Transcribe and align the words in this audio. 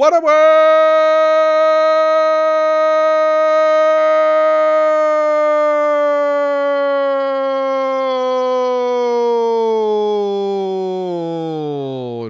What 0.00 0.14
a 0.14 0.20
world! 0.20 0.40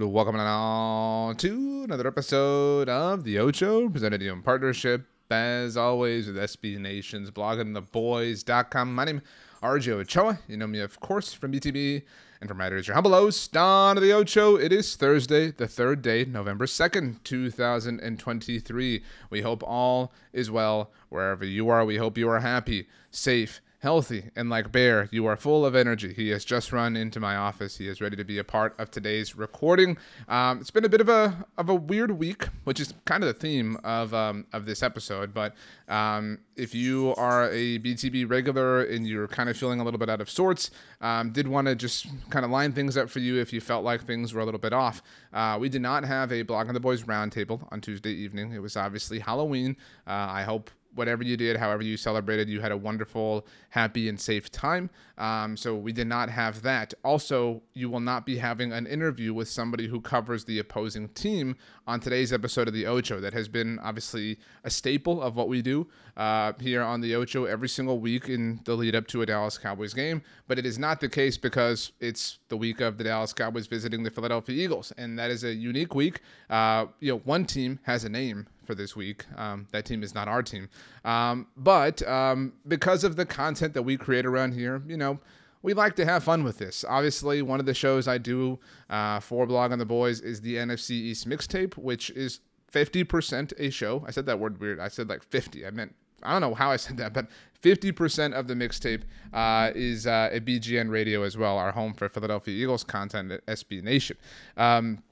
Welcome 0.02 0.36
now 0.36 1.32
to 1.38 1.82
another 1.84 2.08
episode 2.08 2.88
of 2.88 3.22
The 3.22 3.38
Ocho, 3.38 3.88
presented 3.88 4.18
to 4.18 4.24
you 4.24 4.32
in 4.32 4.42
partnership, 4.42 5.06
as 5.30 5.76
always, 5.76 6.26
with 6.26 6.38
SB 6.38 6.80
Nation's 6.80 7.30
bloggingtheboys.com. 7.30 8.92
My 8.92 9.04
name 9.04 9.18
is 9.18 9.22
RJ 9.62 9.88
Ochoa. 9.92 10.38
You 10.48 10.56
know 10.56 10.66
me, 10.66 10.80
of 10.80 11.00
course, 11.00 11.34
from 11.34 11.52
BTB 11.52 12.02
and 12.40 12.48
from 12.48 12.58
writers, 12.58 12.86
your 12.86 12.94
humble 12.94 13.12
host, 13.12 13.52
Don 13.52 13.98
of 13.98 14.02
The 14.02 14.12
Ocho. 14.12 14.56
It 14.56 14.72
is 14.72 14.96
Thursday, 14.96 15.50
the 15.50 15.68
third 15.68 16.00
day, 16.00 16.24
November 16.24 16.64
2nd, 16.64 17.22
2023. 17.24 19.02
We 19.28 19.40
hope 19.42 19.62
all 19.62 20.12
is 20.32 20.50
well 20.50 20.90
wherever 21.10 21.44
you 21.44 21.68
are. 21.68 21.84
We 21.84 21.98
hope 21.98 22.16
you 22.16 22.30
are 22.30 22.40
happy, 22.40 22.88
safe, 23.10 23.60
healthy, 23.80 24.30
and 24.36 24.48
like 24.50 24.70
Bear, 24.70 25.08
you 25.10 25.26
are 25.26 25.36
full 25.36 25.64
of 25.64 25.74
energy. 25.74 26.12
He 26.12 26.28
has 26.28 26.44
just 26.44 26.70
run 26.70 26.96
into 26.96 27.18
my 27.18 27.34
office. 27.34 27.78
He 27.78 27.88
is 27.88 28.00
ready 28.00 28.14
to 28.14 28.24
be 28.24 28.38
a 28.38 28.44
part 28.44 28.74
of 28.78 28.90
today's 28.90 29.34
recording. 29.34 29.96
Um, 30.28 30.60
it's 30.60 30.70
been 30.70 30.84
a 30.84 30.88
bit 30.88 31.00
of 31.00 31.08
a 31.08 31.46
of 31.56 31.68
a 31.68 31.74
weird 31.74 32.12
week, 32.12 32.44
which 32.64 32.78
is 32.78 32.94
kind 33.06 33.24
of 33.24 33.28
the 33.28 33.40
theme 33.40 33.76
of 33.82 34.12
um, 34.14 34.46
of 34.52 34.66
this 34.66 34.82
episode. 34.82 35.32
But 35.32 35.54
um, 35.88 36.38
if 36.56 36.74
you 36.74 37.14
are 37.16 37.50
a 37.50 37.78
BTB 37.78 38.30
regular 38.30 38.84
and 38.84 39.06
you're 39.06 39.28
kind 39.28 39.48
of 39.48 39.56
feeling 39.56 39.80
a 39.80 39.84
little 39.84 39.98
bit 39.98 40.10
out 40.10 40.20
of 40.20 40.28
sorts, 40.28 40.70
um, 41.00 41.32
did 41.32 41.48
want 41.48 41.66
to 41.66 41.74
just 41.74 42.06
kind 42.28 42.44
of 42.44 42.50
line 42.50 42.72
things 42.72 42.96
up 42.98 43.08
for 43.08 43.18
you 43.20 43.40
if 43.40 43.52
you 43.52 43.60
felt 43.60 43.82
like 43.82 44.04
things 44.04 44.34
were 44.34 44.42
a 44.42 44.44
little 44.44 44.60
bit 44.60 44.74
off. 44.74 45.02
Uh, 45.32 45.56
we 45.58 45.70
did 45.70 45.82
not 45.82 46.04
have 46.04 46.32
a 46.32 46.42
Blog 46.42 46.68
on 46.68 46.74
the 46.74 46.80
Boys 46.80 47.04
roundtable 47.04 47.66
on 47.72 47.80
Tuesday 47.80 48.12
evening. 48.12 48.52
It 48.52 48.60
was 48.60 48.76
obviously 48.76 49.20
Halloween. 49.20 49.76
Uh, 50.06 50.10
I 50.28 50.42
hope 50.42 50.70
whatever 50.94 51.22
you 51.22 51.36
did, 51.36 51.56
however 51.56 51.82
you 51.82 51.96
celebrated, 51.96 52.48
you 52.48 52.60
had 52.60 52.72
a 52.72 52.76
wonderful, 52.76 53.46
happy, 53.70 54.08
and 54.08 54.20
safe 54.20 54.50
time. 54.50 54.90
Um, 55.18 55.56
so 55.56 55.76
we 55.76 55.92
did 55.92 56.06
not 56.06 56.30
have 56.30 56.62
that. 56.62 56.94
Also, 57.04 57.62
you 57.74 57.90
will 57.90 58.00
not 58.00 58.24
be 58.24 58.38
having 58.38 58.72
an 58.72 58.86
interview 58.86 59.34
with 59.34 59.48
somebody 59.48 59.86
who 59.86 60.00
covers 60.00 60.44
the 60.44 60.58
opposing 60.58 61.08
team 61.10 61.56
on 61.86 62.00
today's 62.00 62.32
episode 62.32 62.68
of 62.68 62.74
the 62.74 62.86
Ocho. 62.86 63.20
That 63.20 63.32
has 63.34 63.48
been 63.48 63.78
obviously 63.80 64.38
a 64.64 64.70
staple 64.70 65.20
of 65.20 65.36
what 65.36 65.48
we 65.48 65.62
do 65.62 65.86
uh, 66.16 66.52
here 66.60 66.82
on 66.82 67.00
the 67.00 67.14
Ocho 67.14 67.44
every 67.44 67.68
single 67.68 67.98
week 67.98 68.28
in 68.28 68.60
the 68.64 68.74
lead 68.74 68.94
up 68.94 69.06
to 69.08 69.22
a 69.22 69.26
Dallas 69.26 69.58
Cowboys 69.58 69.94
game. 69.94 70.22
But 70.48 70.58
it 70.58 70.66
is 70.66 70.78
not 70.78 71.00
the 71.00 71.08
case 71.08 71.36
because 71.36 71.92
it's 72.00 72.38
the 72.48 72.56
week 72.56 72.80
of 72.80 72.98
the 72.98 73.04
Dallas 73.04 73.32
Cowboys 73.32 73.66
visiting 73.66 74.02
the 74.02 74.10
Philadelphia 74.10 74.56
Eagles, 74.56 74.92
and 74.96 75.18
that 75.18 75.30
is 75.30 75.44
a 75.44 75.52
unique 75.52 75.94
week. 75.94 76.20
Uh, 76.48 76.86
you 77.00 77.12
know, 77.12 77.18
one 77.24 77.44
team 77.44 77.78
has 77.82 78.04
a 78.04 78.08
name 78.08 78.46
for 78.70 78.76
this 78.76 78.94
week. 78.94 79.24
Um, 79.36 79.66
that 79.72 79.84
team 79.84 80.04
is 80.04 80.14
not 80.14 80.28
our 80.28 80.44
team. 80.44 80.68
Um, 81.04 81.48
but 81.56 82.06
um, 82.06 82.52
because 82.68 83.02
of 83.02 83.16
the 83.16 83.26
content 83.26 83.74
that 83.74 83.82
we 83.82 83.96
create 83.96 84.24
around 84.24 84.54
here, 84.54 84.80
you 84.86 84.96
know, 84.96 85.18
we 85.62 85.74
like 85.74 85.96
to 85.96 86.04
have 86.04 86.22
fun 86.22 86.44
with 86.44 86.58
this. 86.58 86.84
Obviously, 86.88 87.42
one 87.42 87.58
of 87.58 87.66
the 87.66 87.74
shows 87.74 88.06
I 88.06 88.16
do 88.18 88.60
uh, 88.88 89.18
for 89.18 89.44
Blog 89.44 89.72
on 89.72 89.80
the 89.80 89.84
Boys 89.84 90.20
is 90.20 90.40
the 90.40 90.54
NFC 90.54 90.92
East 90.92 91.28
mixtape, 91.28 91.76
which 91.76 92.10
is 92.10 92.38
50% 92.72 93.52
a 93.58 93.70
show. 93.70 94.04
I 94.06 94.12
said 94.12 94.26
that 94.26 94.38
word 94.38 94.60
weird. 94.60 94.78
I 94.78 94.86
said 94.86 95.08
like 95.08 95.24
50. 95.24 95.66
I 95.66 95.70
meant, 95.70 95.92
I 96.22 96.30
don't 96.30 96.40
know 96.40 96.54
how 96.54 96.70
I 96.70 96.76
said 96.76 96.96
that, 96.98 97.12
but 97.12 97.26
50% 97.60 98.34
of 98.34 98.46
the 98.46 98.54
mixtape 98.54 99.02
uh, 99.32 99.72
is 99.74 100.06
uh, 100.06 100.30
a 100.32 100.38
BGN 100.38 100.90
radio 100.90 101.24
as 101.24 101.36
well, 101.36 101.58
our 101.58 101.72
home 101.72 101.92
for 101.92 102.08
Philadelphia 102.08 102.54
Eagles 102.54 102.84
content 102.84 103.32
at 103.32 103.44
SB 103.46 103.82
Nation. 103.82 104.16
Um, 104.56 105.02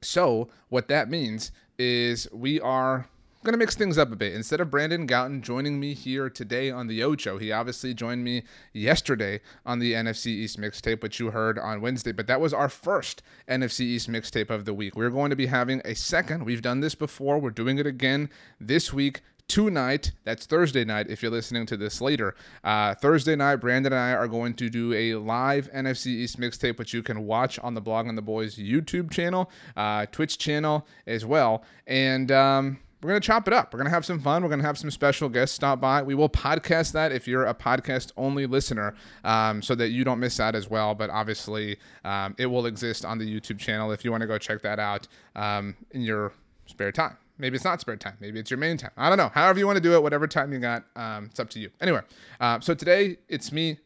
so, 0.00 0.48
what 0.70 0.88
that 0.88 1.10
means 1.10 1.52
is 1.80 2.28
we 2.30 2.60
are 2.60 3.08
going 3.42 3.54
to 3.54 3.58
mix 3.58 3.74
things 3.74 3.96
up 3.96 4.12
a 4.12 4.16
bit. 4.16 4.34
Instead 4.34 4.60
of 4.60 4.70
Brandon 4.70 5.06
Gowton 5.06 5.40
joining 5.40 5.80
me 5.80 5.94
here 5.94 6.28
today 6.28 6.70
on 6.70 6.88
the 6.88 7.02
Ocho, 7.02 7.38
he 7.38 7.50
obviously 7.52 7.94
joined 7.94 8.22
me 8.22 8.42
yesterday 8.74 9.40
on 9.64 9.78
the 9.78 9.94
NFC 9.94 10.26
East 10.26 10.60
mixtape, 10.60 11.02
which 11.02 11.18
you 11.18 11.30
heard 11.30 11.58
on 11.58 11.80
Wednesday. 11.80 12.12
But 12.12 12.26
that 12.26 12.38
was 12.38 12.52
our 12.52 12.68
first 12.68 13.22
NFC 13.48 13.80
East 13.80 14.10
mixtape 14.10 14.50
of 14.50 14.66
the 14.66 14.74
week. 14.74 14.94
We're 14.94 15.08
going 15.08 15.30
to 15.30 15.36
be 15.36 15.46
having 15.46 15.80
a 15.86 15.94
second. 15.94 16.44
We've 16.44 16.60
done 16.60 16.80
this 16.80 16.94
before. 16.94 17.38
We're 17.38 17.48
doing 17.48 17.78
it 17.78 17.86
again 17.86 18.28
this 18.60 18.92
week 18.92 19.22
tonight. 19.50 20.12
That's 20.22 20.46
Thursday 20.46 20.84
night 20.84 21.10
if 21.10 21.22
you're 21.22 21.32
listening 21.32 21.66
to 21.66 21.76
this 21.76 22.00
later. 22.00 22.36
Uh, 22.62 22.94
Thursday 22.94 23.34
night, 23.34 23.56
Brandon 23.56 23.92
and 23.92 24.00
I 24.00 24.12
are 24.12 24.28
going 24.28 24.54
to 24.54 24.70
do 24.70 24.94
a 24.94 25.16
live 25.16 25.68
NFC 25.72 26.06
East 26.06 26.38
mixtape, 26.38 26.78
which 26.78 26.94
you 26.94 27.02
can 27.02 27.26
watch 27.26 27.58
on 27.58 27.74
the 27.74 27.80
Blog 27.80 28.06
on 28.06 28.14
the 28.14 28.22
Boys 28.22 28.54
YouTube 28.54 29.10
channel, 29.10 29.50
uh, 29.76 30.06
Twitch 30.06 30.38
channel 30.38 30.86
as 31.08 31.26
well. 31.26 31.64
And, 31.88 32.30
um, 32.30 32.78
we're 33.02 33.08
going 33.08 33.20
to 33.20 33.26
chop 33.26 33.48
it 33.48 33.54
up. 33.54 33.72
We're 33.72 33.78
going 33.78 33.88
to 33.88 33.94
have 33.94 34.04
some 34.04 34.20
fun. 34.20 34.42
We're 34.42 34.50
going 34.50 34.60
to 34.60 34.66
have 34.66 34.76
some 34.76 34.90
special 34.90 35.30
guests 35.30 35.56
stop 35.56 35.80
by. 35.80 36.02
We 36.02 36.14
will 36.14 36.28
podcast 36.28 36.92
that 36.92 37.12
if 37.12 37.26
you're 37.26 37.46
a 37.46 37.54
podcast 37.54 38.12
only 38.18 38.44
listener 38.46 38.94
um, 39.24 39.62
so 39.62 39.74
that 39.74 39.88
you 39.88 40.04
don't 40.04 40.20
miss 40.20 40.38
out 40.38 40.54
as 40.54 40.68
well. 40.68 40.94
But 40.94 41.08
obviously, 41.08 41.78
um, 42.04 42.34
it 42.36 42.44
will 42.44 42.66
exist 42.66 43.06
on 43.06 43.16
the 43.16 43.24
YouTube 43.24 43.58
channel 43.58 43.90
if 43.90 44.04
you 44.04 44.10
want 44.10 44.20
to 44.20 44.26
go 44.26 44.36
check 44.36 44.60
that 44.62 44.78
out 44.78 45.08
um, 45.34 45.76
in 45.92 46.02
your 46.02 46.34
spare 46.66 46.92
time. 46.92 47.16
Maybe 47.40 47.56
it's 47.56 47.64
not 47.64 47.80
spare 47.80 47.96
time. 47.96 48.16
Maybe 48.20 48.38
it's 48.38 48.50
your 48.50 48.58
main 48.58 48.76
time. 48.76 48.90
I 48.96 49.08
don't 49.08 49.18
know. 49.18 49.30
However 49.34 49.58
you 49.58 49.66
want 49.66 49.76
to 49.76 49.82
do 49.82 49.94
it, 49.94 50.02
whatever 50.02 50.26
time 50.26 50.52
you 50.52 50.58
got, 50.58 50.84
um, 50.96 51.26
it's 51.26 51.40
up 51.40 51.50
to 51.50 51.58
you. 51.58 51.70
Anyway, 51.80 52.02
uh, 52.40 52.60
so 52.60 52.74
today 52.74 53.16
it's 53.28 53.50
me, 53.50 53.78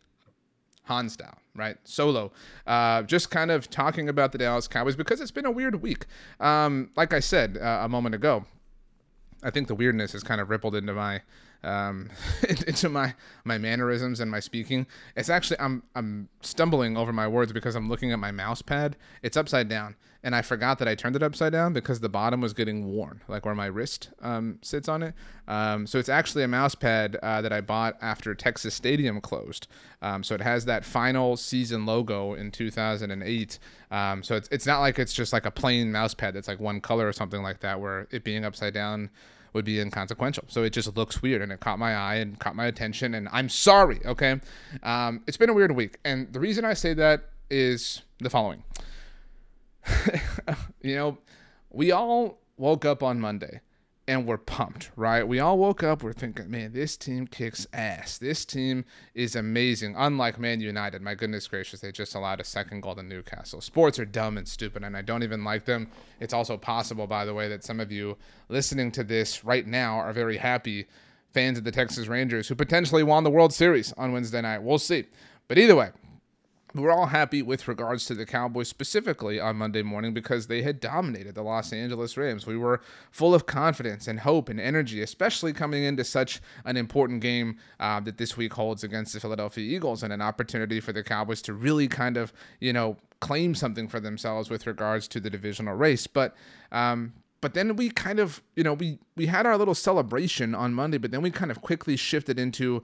Han 0.85 1.09
style, 1.09 1.39
right? 1.55 1.77
Solo. 1.85 2.33
Uh, 2.67 3.03
just 3.03 3.31
kind 3.31 3.51
of 3.51 3.71
talking 3.71 4.09
about 4.09 4.33
the 4.33 4.39
Dallas 4.39 4.69
Cowboys 4.69 4.97
because 4.97 5.21
it's 5.21 5.31
been 5.31 5.47
a 5.47 5.51
weird 5.51 5.81
week. 5.81 6.07
Um, 6.41 6.91
like 6.97 7.13
I 7.15 7.21
said 7.21 7.57
uh, 7.57 7.81
a 7.83 7.89
moment 7.89 8.15
ago, 8.15 8.45
I 9.43 9.51
think 9.51 9.69
the 9.69 9.75
weirdness 9.75 10.13
has 10.13 10.23
kind 10.23 10.41
of 10.41 10.51
rippled 10.51 10.75
into 10.75 10.93
my 10.93 11.21
um, 11.65 12.11
into 12.49 12.89
my 12.89 13.15
my 13.45 13.59
mannerisms 13.59 14.21
and 14.21 14.31
my 14.31 14.41
speaking. 14.41 14.87
It's 15.17 15.29
actually 15.29 15.59
I'm 15.61 15.83
I'm 15.95 16.29
stumbling 16.43 16.97
over 16.97 17.13
my 17.13 17.27
words 17.27 17.53
because 17.53 17.75
I'm 17.75 17.89
looking 17.89 18.13
at 18.13 18.19
my 18.19 18.31
mouse 18.31 18.63
pad. 18.63 18.97
It's 19.23 19.37
upside 19.37 19.69
down, 19.69 19.97
and 20.23 20.35
I 20.35 20.43
forgot 20.43 20.79
that 20.79 20.89
I 20.89 20.95
turned 20.95 21.17
it 21.17 21.23
upside 21.23 21.53
down 21.53 21.73
because 21.73 22.01
the 22.01 22.09
bottom 22.09 22.41
was 22.41 22.53
getting 22.53 22.93
worn, 22.93 23.23
like 23.29 23.45
where 23.45 23.55
my 23.55 23.67
wrist 23.67 24.11
um, 24.23 24.59
sits 24.63 24.89
on 24.89 25.03
it. 25.03 25.15
Um, 25.49 25.87
so 25.87 25.99
it's 25.99 26.09
actually 26.09 26.45
a 26.45 26.49
mouse 26.49 26.75
pad 26.75 27.17
uh, 27.23 27.43
that 27.43 27.53
I 27.53 27.61
bought 27.61 27.97
after 28.01 28.35
Texas 28.35 28.75
Stadium 28.75 29.21
closed. 29.21 29.67
Um, 30.01 30.23
so 30.23 30.35
it 30.35 30.41
has 30.41 30.65
that 30.65 30.85
final 30.85 31.37
season 31.37 31.87
logo 31.87 32.35
in 32.35 32.51
2008. 32.51 33.59
Um, 33.91 34.23
so 34.23 34.37
it's 34.37 34.49
it's 34.51 34.67
not 34.67 34.81
like 34.81 34.99
it's 34.99 35.13
just 35.13 35.33
like 35.33 35.47
a 35.47 35.51
plain 35.51 35.93
mouse 35.93 36.15
pad 36.15 36.35
that's 36.35 36.49
like 36.49 36.61
one 36.61 36.81
color 36.81 37.07
or 37.07 37.13
something 37.13 37.43
like 37.43 37.61
that, 37.61 37.81
where 37.81 38.07
it 38.11 38.25
being 38.25 38.45
upside 38.45 38.75
down 38.75 39.11
would 39.55 39.65
be 39.65 39.81
inconsequential. 39.81 40.45
So 40.49 40.63
it 40.63 40.71
just 40.71 40.95
looks 40.97 41.23
weird, 41.23 41.41
and 41.41 41.51
it 41.53 41.61
caught 41.61 41.79
my 41.79 41.95
eye 41.95 42.17
and 42.17 42.39
caught 42.39 42.57
my 42.57 42.67
attention. 42.67 43.15
And 43.15 43.29
I'm 43.33 43.49
sorry, 43.49 44.01
okay? 44.05 44.41
Um, 44.83 45.23
it's 45.27 45.37
been 45.37 45.49
a 45.51 45.55
weird 45.55 45.73
week, 45.73 45.99
and 46.05 46.33
the 46.33 46.41
reason 46.41 46.65
I 46.65 46.75
say 46.75 46.93
that 46.95 47.31
is 47.51 48.03
the 48.19 48.29
following. 48.29 48.65
you 50.83 50.97
know, 50.97 51.19
we 51.71 51.93
all 51.93 52.39
woke 52.57 52.85
up 52.85 53.03
on 53.03 53.21
Monday 53.21 53.61
and 54.07 54.27
we're 54.27 54.39
pumped, 54.39 54.91
right? 54.97 55.27
We 55.27 55.41
all 55.41 55.57
woke 55.57 55.83
up, 55.83 56.03
we're 56.03 56.13
thinking, 56.13 56.51
man, 56.51 56.73
this 56.73 56.97
team 56.97 57.27
kicks 57.27 57.67
ass. 57.73 58.19
This 58.19 58.45
team 58.45 58.85
is 59.15 59.35
amazing. 59.35 59.95
Unlike 59.97 60.39
Man 60.39 60.61
United, 60.61 61.01
my 61.01 61.15
goodness 61.15 61.49
gracious, 61.49 61.81
they 61.81 61.91
just 61.91 62.15
allowed 62.15 62.41
a 62.41 62.45
second 62.45 62.83
goal 62.83 62.95
to 62.97 63.03
Newcastle. 63.03 63.61
Sports 63.61 63.99
are 63.99 64.05
dumb 64.05 64.37
and 64.37 64.47
stupid, 64.47 64.85
and 64.85 64.97
I 64.97 65.03
don't 65.03 65.23
even 65.23 65.43
like 65.43 65.65
them. 65.65 65.89
It's 66.21 66.35
also 66.35 66.57
possible, 66.59 67.07
by 67.07 67.25
the 67.25 67.35
way, 67.35 67.49
that 67.49 67.65
some 67.65 67.81
of 67.81 67.91
you 67.91 68.19
listening 68.49 68.93
to 68.93 69.05
this 69.05 69.43
right 69.45 69.67
now 69.67 69.97
are 69.97 70.13
very 70.13 70.37
happy 70.37 70.87
fans 71.33 71.59
of 71.59 71.65
the 71.65 71.73
Texas 71.73 72.07
Rangers 72.07 72.47
who 72.47 72.55
potentially 72.55 73.03
won 73.03 73.25
the 73.25 73.31
World 73.31 73.53
Series 73.53 73.93
on 73.95 74.13
Wednesday 74.13 74.41
night. 74.43 74.63
We'll 74.63 74.79
see. 74.79 75.05
But 75.49 75.59
either 75.59 75.77
way, 75.77 75.91
we're 76.75 76.91
all 76.91 77.07
happy 77.07 77.41
with 77.41 77.69
regards 77.69 78.05
to 78.07 78.15
the 78.15 78.27
Cowboys 78.27 78.69
specifically 78.69 79.39
on 79.39 79.57
Monday 79.57 79.83
morning 79.83 80.13
because 80.13 80.49
they 80.49 80.63
had 80.63 80.81
dominated 80.81 81.37
the 81.37 81.43
Los 81.43 81.73
Angeles 81.73 82.17
Rams. 82.17 82.47
We 82.47 82.57
were 82.57 82.81
full 83.13 83.33
of 83.33 83.47
confidence 83.47 84.09
and 84.09 84.21
hope 84.21 84.49
and 84.49 84.61
energy, 84.61 85.01
especially 85.01 85.53
coming 85.53 85.85
into 85.85 86.03
such 86.03 86.41
an 86.65 86.77
important 86.77 87.21
game 87.21 87.59
uh, 87.79 88.01
that 88.01 88.19
this 88.19 88.37
week 88.37 88.55
holds 88.55 88.83
against 88.83 89.15
the 89.15 89.21
Philadelphia 89.21 89.65
Eagles 89.65 90.03
and 90.03 90.13
an 90.13 90.21
opportunity 90.21 90.81
for 90.81 90.93
the 90.93 91.05
Cowboys 91.05 91.41
to 91.43 91.53
really 91.53 91.87
kind 91.87 92.17
of, 92.17 92.33
you 92.61 92.73
know, 92.73 92.97
claim 93.21 93.55
something 93.55 93.87
for 93.87 94.01
themselves 94.01 94.51
with 94.51 94.67
regards 94.67 95.07
to 95.09 95.21
the 95.21 95.31
divisional 95.31 95.77
race. 95.77 96.09
But, 96.09 96.35
um, 96.73 97.13
but 97.41 97.55
then 97.55 97.77
we 97.77 97.91
kind 97.91 98.19
of, 98.19 98.43
you 98.57 98.65
know, 98.65 98.73
we 98.73 98.99
we 99.17 99.27
had 99.27 99.47
our 99.47 99.57
little 99.59 99.75
celebration 99.75 100.55
on 100.55 100.75
Monday, 100.75 100.99
but 100.99 101.11
then 101.11 101.23
we 101.23 101.31
kind 101.31 101.51
of 101.51 101.61
quickly 101.61 101.95
shifted 101.95 102.39
into 102.39 102.83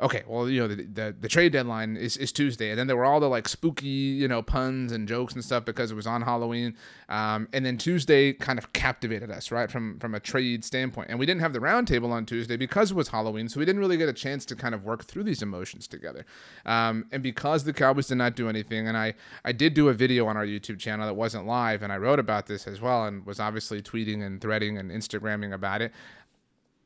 okay, 0.00 0.22
well, 0.28 0.48
you 0.48 0.60
know, 0.60 0.68
the, 0.68 0.84
the, 0.84 1.16
the 1.20 1.28
trade 1.28 1.52
deadline 1.52 1.96
is, 1.96 2.16
is 2.16 2.30
Tuesday, 2.30 2.70
and 2.70 2.78
then 2.78 2.86
there 2.86 2.96
were 2.96 3.04
all 3.04 3.18
the 3.18 3.28
like 3.28 3.48
spooky, 3.48 3.86
you 3.86 4.28
know, 4.28 4.40
puns 4.42 4.92
and 4.92 5.08
jokes 5.08 5.34
and 5.34 5.44
stuff 5.44 5.64
because 5.64 5.90
it 5.90 5.94
was 5.94 6.06
on 6.06 6.22
Halloween, 6.22 6.76
um, 7.08 7.48
and 7.52 7.66
then 7.66 7.76
Tuesday 7.76 8.32
kind 8.32 8.58
of 8.58 8.72
captivated 8.72 9.30
us, 9.30 9.50
right, 9.50 9.70
from 9.70 9.98
from 9.98 10.14
a 10.14 10.20
trade 10.20 10.64
standpoint, 10.64 11.10
and 11.10 11.18
we 11.18 11.26
didn't 11.26 11.40
have 11.40 11.52
the 11.52 11.58
roundtable 11.58 12.10
on 12.10 12.24
Tuesday 12.24 12.56
because 12.56 12.92
it 12.92 12.94
was 12.94 13.08
Halloween, 13.08 13.48
so 13.48 13.58
we 13.58 13.66
didn't 13.66 13.80
really 13.80 13.96
get 13.96 14.08
a 14.08 14.12
chance 14.12 14.44
to 14.46 14.54
kind 14.54 14.74
of 14.74 14.84
work 14.84 15.04
through 15.04 15.24
these 15.24 15.42
emotions 15.42 15.88
together, 15.88 16.24
um, 16.64 17.04
and 17.10 17.22
because 17.22 17.64
the 17.64 17.72
Cowboys 17.72 18.06
did 18.06 18.18
not 18.18 18.36
do 18.36 18.48
anything, 18.48 18.86
and 18.86 18.96
I 18.96 19.14
I 19.44 19.52
did 19.52 19.74
do 19.74 19.88
a 19.88 19.94
video 19.94 20.26
on 20.26 20.36
our 20.36 20.46
YouTube 20.46 20.78
channel 20.78 21.06
that 21.06 21.14
wasn't 21.14 21.46
live, 21.46 21.82
and 21.82 21.92
I 21.92 21.96
wrote 21.96 22.20
about 22.20 22.46
this 22.46 22.68
as 22.68 22.80
well, 22.80 23.06
and 23.06 23.26
was 23.26 23.40
obviously 23.40 23.82
tweeting 23.82 24.24
and 24.24 24.40
threading 24.40 24.78
and 24.78 24.90
Instagramming 24.92 25.52
about 25.52 25.82
it. 25.82 25.92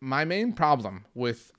My 0.00 0.24
main 0.24 0.52
problem 0.52 1.04
with 1.14 1.52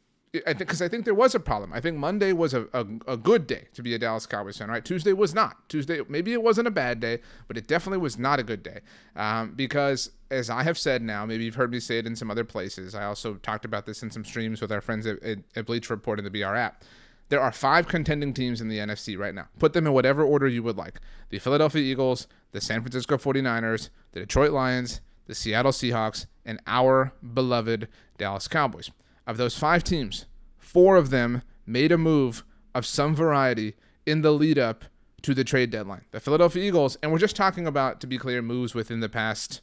I 0.48 0.54
because 0.54 0.82
I 0.82 0.88
think 0.88 1.06
there 1.06 1.14
was 1.14 1.36
a 1.36 1.40
problem. 1.40 1.72
I 1.74 1.80
think 1.80 1.98
Monday 1.98 2.34
was 2.34 2.56
a, 2.56 2.64
a, 2.74 2.86
a, 3.08 3.18
good 3.18 3.46
day 3.46 3.68
to 3.76 3.84
be 3.84 3.94
a 3.94 4.00
Dallas 4.00 4.26
Cowboys 4.26 4.58
fan, 4.58 4.68
right? 4.68 4.84
Tuesday 4.84 5.14
was 5.14 5.36
not. 5.36 5.70
Tuesday, 5.70 6.02
maybe 6.10 6.34
it 6.34 6.42
wasn't 6.42 6.68
a 6.68 6.72
bad 6.72 7.00
day, 7.00 7.20
but 7.48 7.56
it 7.56 7.68
definitely 7.68 8.00
was 8.00 8.18
not 8.18 8.40
a 8.40 8.44
good 8.44 8.64
day. 8.64 8.80
Um, 9.16 9.54
because 9.56 10.10
as 10.32 10.50
I 10.50 10.64
have 10.64 10.78
said 10.78 11.04
now, 11.04 11.24
maybe 11.24 11.44
you've 11.44 11.54
heard 11.54 11.72
me 11.72 11.80
say 11.80 12.00
it 12.00 12.08
in 12.08 12.16
some 12.16 12.32
other 12.32 12.44
places. 12.44 12.96
I 12.96 13.06
also 13.06 13.36
talked 13.36 13.64
about 13.64 13.86
this 13.86 14.02
in 14.02 14.10
some 14.10 14.26
streams 14.26 14.60
with 14.60 14.72
our 14.72 14.82
friends 14.82 15.06
at, 15.06 15.22
at, 15.22 15.38
at 15.56 15.66
Bleacher 15.68 15.94
Report 15.94 16.18
and 16.18 16.26
the 16.26 16.32
BR 16.32 16.56
app. 16.56 16.84
There 17.30 17.42
are 17.42 17.52
five 17.52 17.88
contending 17.88 18.34
teams 18.34 18.60
in 18.60 18.70
the 18.70 18.80
NFC 18.80 19.18
right 19.18 19.36
now. 19.36 19.50
Put 19.60 19.74
them 19.74 19.86
in 19.86 19.94
whatever 19.94 20.24
order 20.24 20.48
you 20.48 20.64
would 20.64 20.78
like 20.78 21.00
the 21.30 21.40
Philadelphia 21.40 21.84
Eagles, 21.84 22.28
the 22.54 22.62
San 22.62 22.82
Francisco 22.82 23.18
49ers, 23.18 23.90
the 24.14 24.22
Detroit 24.22 24.52
Lions, 24.52 25.02
the 25.28 25.36
Seattle 25.36 25.72
Seahawks, 25.72 26.26
and 26.44 26.60
our 26.66 27.14
beloved 27.34 27.88
Dallas 28.18 28.48
Cowboys. 28.48 28.90
Of 29.26 29.38
those 29.38 29.58
five 29.58 29.84
teams, 29.84 30.26
four 30.58 30.98
of 30.98 31.10
them 31.10 31.44
made 31.66 31.92
a 31.92 31.98
move 31.98 32.44
of 32.76 32.86
some 32.86 33.16
variety 33.16 33.76
in 34.06 34.22
the 34.22 34.32
lead 34.32 34.60
up 34.60 34.86
to 35.22 35.34
the 35.34 35.44
trade 35.44 35.70
deadline. 35.70 36.04
The 36.12 36.20
Philadelphia 36.20 36.64
Eagles, 36.64 36.98
and 37.02 37.12
we're 37.12 37.20
just 37.20 37.36
talking 37.36 37.66
about, 37.66 38.02
to 38.02 38.08
be 38.08 38.18
clear, 38.18 38.42
moves 38.42 38.76
within 38.76 39.00
the 39.00 39.08
past, 39.08 39.62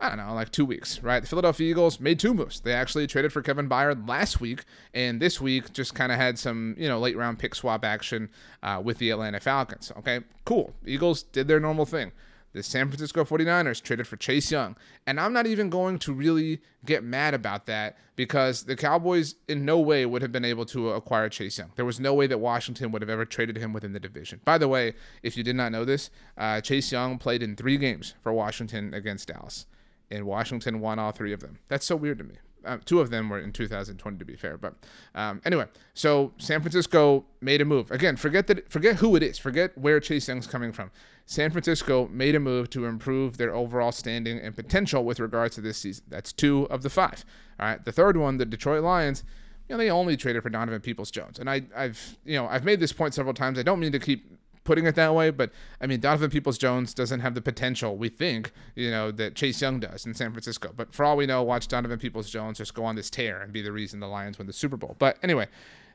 I 0.00 0.08
don't 0.08 0.18
know, 0.18 0.34
like 0.34 0.50
two 0.50 0.64
weeks, 0.64 1.00
right? 1.02 1.22
The 1.22 1.28
Philadelphia 1.28 1.70
Eagles 1.70 2.00
made 2.00 2.18
two 2.18 2.34
moves. 2.34 2.60
They 2.60 2.72
actually 2.72 3.06
traded 3.06 3.32
for 3.32 3.42
Kevin 3.42 3.68
Byard 3.68 4.08
last 4.08 4.40
week, 4.40 4.64
and 4.92 5.22
this 5.22 5.40
week 5.40 5.72
just 5.72 5.94
kind 5.94 6.10
of 6.10 6.18
had 6.18 6.38
some, 6.38 6.74
you 6.76 6.88
know, 6.88 6.98
late 6.98 7.16
round 7.16 7.38
pick 7.38 7.54
swap 7.54 7.84
action 7.84 8.28
uh, 8.64 8.80
with 8.82 8.98
the 8.98 9.10
Atlanta 9.10 9.38
Falcons. 9.38 9.92
Okay, 9.98 10.20
cool. 10.44 10.74
Eagles 10.84 11.22
did 11.22 11.46
their 11.46 11.60
normal 11.60 11.86
thing 11.86 12.10
the 12.52 12.62
San 12.62 12.88
Francisco 12.88 13.24
49ers 13.24 13.82
traded 13.82 14.06
for 14.06 14.16
Chase 14.16 14.50
Young. 14.50 14.76
And 15.06 15.20
I'm 15.20 15.32
not 15.32 15.46
even 15.46 15.70
going 15.70 15.98
to 16.00 16.12
really 16.12 16.60
get 16.84 17.04
mad 17.04 17.34
about 17.34 17.66
that 17.66 17.96
because 18.16 18.64
the 18.64 18.76
Cowboys 18.76 19.36
in 19.48 19.64
no 19.64 19.78
way 19.78 20.04
would 20.06 20.22
have 20.22 20.32
been 20.32 20.44
able 20.44 20.66
to 20.66 20.90
acquire 20.90 21.28
Chase 21.28 21.58
Young. 21.58 21.70
There 21.76 21.84
was 21.84 22.00
no 22.00 22.14
way 22.14 22.26
that 22.26 22.38
Washington 22.38 22.92
would 22.92 23.02
have 23.02 23.10
ever 23.10 23.24
traded 23.24 23.56
him 23.56 23.72
within 23.72 23.92
the 23.92 24.00
division. 24.00 24.40
By 24.44 24.58
the 24.58 24.68
way, 24.68 24.94
if 25.22 25.36
you 25.36 25.44
did 25.44 25.56
not 25.56 25.72
know 25.72 25.84
this, 25.84 26.10
uh, 26.36 26.60
Chase 26.60 26.90
Young 26.90 27.18
played 27.18 27.42
in 27.42 27.56
three 27.56 27.78
games 27.78 28.14
for 28.22 28.32
Washington 28.32 28.94
against 28.94 29.28
Dallas. 29.28 29.66
And 30.10 30.26
Washington 30.26 30.80
won 30.80 30.98
all 30.98 31.12
three 31.12 31.32
of 31.32 31.40
them. 31.40 31.60
That's 31.68 31.86
so 31.86 31.94
weird 31.94 32.18
to 32.18 32.24
me. 32.24 32.34
Uh, 32.64 32.78
two 32.84 33.00
of 33.00 33.10
them 33.10 33.28
were 33.28 33.38
in 33.38 33.52
2020 33.52 34.18
to 34.18 34.24
be 34.24 34.36
fair 34.36 34.56
but 34.56 34.74
um, 35.14 35.40
anyway 35.44 35.66
so 35.94 36.32
san 36.38 36.60
francisco 36.60 37.24
made 37.40 37.60
a 37.60 37.64
move 37.64 37.90
again 37.90 38.16
forget 38.16 38.46
that 38.46 38.70
forget 38.70 38.96
who 38.96 39.16
it 39.16 39.22
is 39.22 39.38
forget 39.38 39.76
where 39.78 39.98
chase 40.00 40.28
young's 40.28 40.46
coming 40.46 40.72
from 40.72 40.90
San 41.30 41.52
Francisco 41.52 42.08
made 42.08 42.34
a 42.34 42.40
move 42.40 42.70
to 42.70 42.86
improve 42.86 43.36
their 43.36 43.54
overall 43.54 43.92
standing 43.92 44.40
and 44.40 44.56
potential 44.56 45.04
with 45.04 45.20
regards 45.20 45.54
to 45.54 45.60
this 45.60 45.78
season. 45.78 46.02
That's 46.08 46.32
two 46.32 46.66
of 46.70 46.82
the 46.82 46.90
five. 46.90 47.24
All 47.60 47.68
right. 47.68 47.84
The 47.84 47.92
third 47.92 48.16
one, 48.16 48.38
the 48.38 48.44
Detroit 48.44 48.82
Lions, 48.82 49.22
you 49.68 49.74
know, 49.76 49.78
they 49.78 49.92
only 49.92 50.16
traded 50.16 50.42
for 50.42 50.50
Donovan 50.50 50.80
Peoples 50.80 51.12
Jones. 51.12 51.38
And 51.38 51.48
I, 51.48 51.62
I've, 51.76 52.18
you 52.24 52.34
know, 52.34 52.48
I've 52.48 52.64
made 52.64 52.80
this 52.80 52.92
point 52.92 53.14
several 53.14 53.32
times. 53.32 53.60
I 53.60 53.62
don't 53.62 53.78
mean 53.78 53.92
to 53.92 54.00
keep 54.00 54.39
putting 54.70 54.86
it 54.86 54.94
that 54.94 55.12
way, 55.12 55.30
but 55.30 55.50
I 55.80 55.88
mean, 55.88 55.98
Donovan 55.98 56.30
Peoples 56.30 56.56
Jones 56.56 56.94
doesn't 56.94 57.18
have 57.18 57.34
the 57.34 57.40
potential, 57.40 57.96
we 57.96 58.08
think, 58.08 58.52
you 58.76 58.88
know, 58.88 59.10
that 59.10 59.34
Chase 59.34 59.60
Young 59.60 59.80
does 59.80 60.06
in 60.06 60.14
San 60.14 60.30
Francisco. 60.30 60.72
But 60.76 60.94
for 60.94 61.04
all 61.04 61.16
we 61.16 61.26
know, 61.26 61.42
watch 61.42 61.66
Donovan 61.66 61.98
Peoples 61.98 62.30
Jones 62.30 62.58
just 62.58 62.72
go 62.72 62.84
on 62.84 62.94
this 62.94 63.10
tear 63.10 63.40
and 63.40 63.52
be 63.52 63.62
the 63.62 63.72
reason 63.72 63.98
the 63.98 64.06
Lions 64.06 64.38
win 64.38 64.46
the 64.46 64.52
Super 64.52 64.76
Bowl. 64.76 64.94
But 65.00 65.18
anyway, 65.24 65.48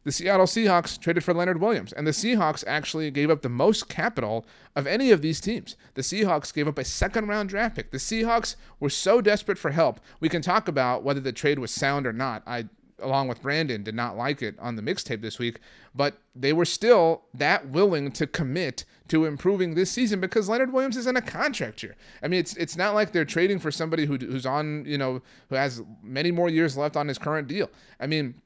the 0.03 0.11
Seattle 0.11 0.45
Seahawks 0.45 0.99
traded 0.99 1.23
for 1.23 1.33
Leonard 1.33 1.61
Williams, 1.61 1.93
and 1.93 2.05
the 2.05 2.11
Seahawks 2.11 2.65
actually 2.67 3.09
gave 3.11 3.29
up 3.29 3.43
the 3.43 3.47
most 3.47 3.87
capital 3.87 4.45
of 4.75 4.85
any 4.85 5.09
of 5.11 5.21
these 5.21 5.39
teams. 5.39 5.77
The 5.93 6.01
Seahawks 6.01 6.53
gave 6.53 6.67
up 6.67 6.77
a 6.77 6.83
second 6.83 7.29
round 7.29 7.47
draft 7.47 7.77
pick. 7.77 7.91
The 7.91 7.97
Seahawks 7.97 8.57
were 8.81 8.89
so 8.89 9.21
desperate 9.21 9.57
for 9.57 9.71
help. 9.71 10.01
We 10.19 10.27
can 10.27 10.41
talk 10.41 10.67
about 10.67 11.03
whether 11.03 11.21
the 11.21 11.31
trade 11.31 11.59
was 11.59 11.71
sound 11.71 12.05
or 12.05 12.11
not. 12.11 12.43
I 12.45 12.65
along 12.99 13.27
with 13.27 13.41
Brandon, 13.41 13.83
did 13.83 13.95
not 13.95 14.17
like 14.17 14.41
it 14.41 14.55
on 14.59 14.75
the 14.75 14.81
mixtape 14.81 15.21
this 15.21 15.39
week, 15.39 15.59
but 15.93 16.17
they 16.35 16.53
were 16.53 16.65
still 16.65 17.23
that 17.33 17.69
willing 17.69 18.11
to 18.13 18.27
commit 18.27 18.85
to 19.07 19.25
improving 19.25 19.75
this 19.75 19.91
season 19.91 20.19
because 20.19 20.49
Leonard 20.49 20.73
Williams 20.73 20.97
is 20.97 21.07
in 21.07 21.15
a 21.15 21.21
contract 21.21 21.83
year. 21.83 21.95
I 22.23 22.27
mean, 22.27 22.39
it's 22.39 22.55
it's 22.55 22.75
not 22.75 22.95
like 22.95 23.11
they're 23.11 23.25
trading 23.25 23.59
for 23.59 23.71
somebody 23.71 24.05
who, 24.05 24.17
who's 24.17 24.45
on, 24.45 24.85
you 24.85 24.97
know, 24.97 25.21
who 25.49 25.55
has 25.55 25.81
many 26.01 26.31
more 26.31 26.49
years 26.49 26.77
left 26.77 26.95
on 26.95 27.07
his 27.07 27.17
current 27.17 27.47
deal. 27.47 27.69
I 27.99 28.07
mean, 28.07 28.41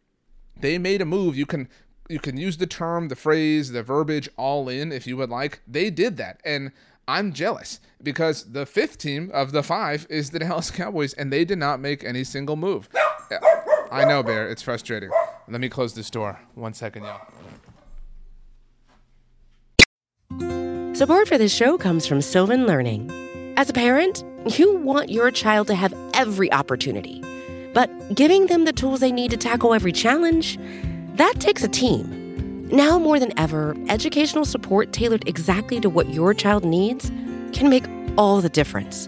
they 0.60 0.78
made 0.78 1.02
a 1.02 1.06
move. 1.06 1.38
You 1.38 1.46
can 1.46 1.70
you 2.10 2.20
can 2.20 2.38
use 2.38 2.58
the 2.58 2.68
term, 2.68 3.08
the 3.08 3.16
phrase, 3.16 3.72
the 3.72 3.84
verbiage 3.84 4.30
all 4.36 4.68
in 4.68 4.92
if 4.92 5.06
you 5.06 5.16
would 5.18 5.30
like. 5.30 5.62
They 5.68 5.90
did 5.90 6.18
that. 6.18 6.42
And 6.44 6.72
I'm 7.08 7.34
jealous 7.34 7.80
because 8.04 8.52
the 8.52 8.66
fifth 8.66 8.98
team 8.98 9.32
of 9.34 9.52
the 9.52 9.64
five 9.64 10.06
is 10.10 10.32
the 10.32 10.40
Dallas 10.40 10.72
Cowboys, 10.72 11.14
and 11.14 11.32
they 11.32 11.46
did 11.46 11.58
not 11.58 11.80
make 11.80 12.04
any 12.04 12.24
single 12.24 12.56
move. 12.56 12.90
I 13.92 14.06
know, 14.06 14.24
Bear. 14.24 14.50
It's 14.50 14.62
frustrating. 14.62 15.10
Let 15.48 15.62
me 15.62 15.70
close 15.70 15.94
this 15.94 16.10
door. 16.10 16.40
One 16.56 16.74
second, 16.74 17.04
y'all. 17.04 17.22
Support 20.94 21.28
for 21.28 21.38
this 21.38 21.54
show 21.54 21.78
comes 21.78 22.06
from 22.06 22.22
Sylvan 22.22 22.66
Learning. 22.68 23.10
As 23.58 23.70
a 23.70 23.74
parent, 23.74 24.24
you 24.58 24.78
want 24.78 25.10
your 25.10 25.32
child 25.32 25.68
to 25.68 25.76
have 25.76 25.94
every 26.14 26.52
opportunity 26.52 27.24
but 27.74 28.16
giving 28.16 28.48
them 28.48 28.66
the 28.66 28.74
tools 28.74 29.00
they 29.00 29.12
need 29.12 29.32
to 29.32 29.38
tackle 29.38 29.74
every 29.74 29.92
challenge, 29.92 30.58
that 31.16 31.36
takes 31.40 31.64
a 31.64 31.68
team. 31.68 32.68
Now 32.70 33.00
more 33.00 33.20
than 33.20 33.38
ever, 33.38 33.76
educational 33.88 34.46
support 34.46 34.92
tailored 34.92 35.28
exactly 35.28 35.80
to 35.80 35.90
what 35.90 36.10
your 36.10 36.34
child 36.34 36.64
needs 36.64 37.12
can 37.54 37.70
make 37.70 37.86
all 38.18 38.42
the 38.42 38.50
difference. 38.50 39.08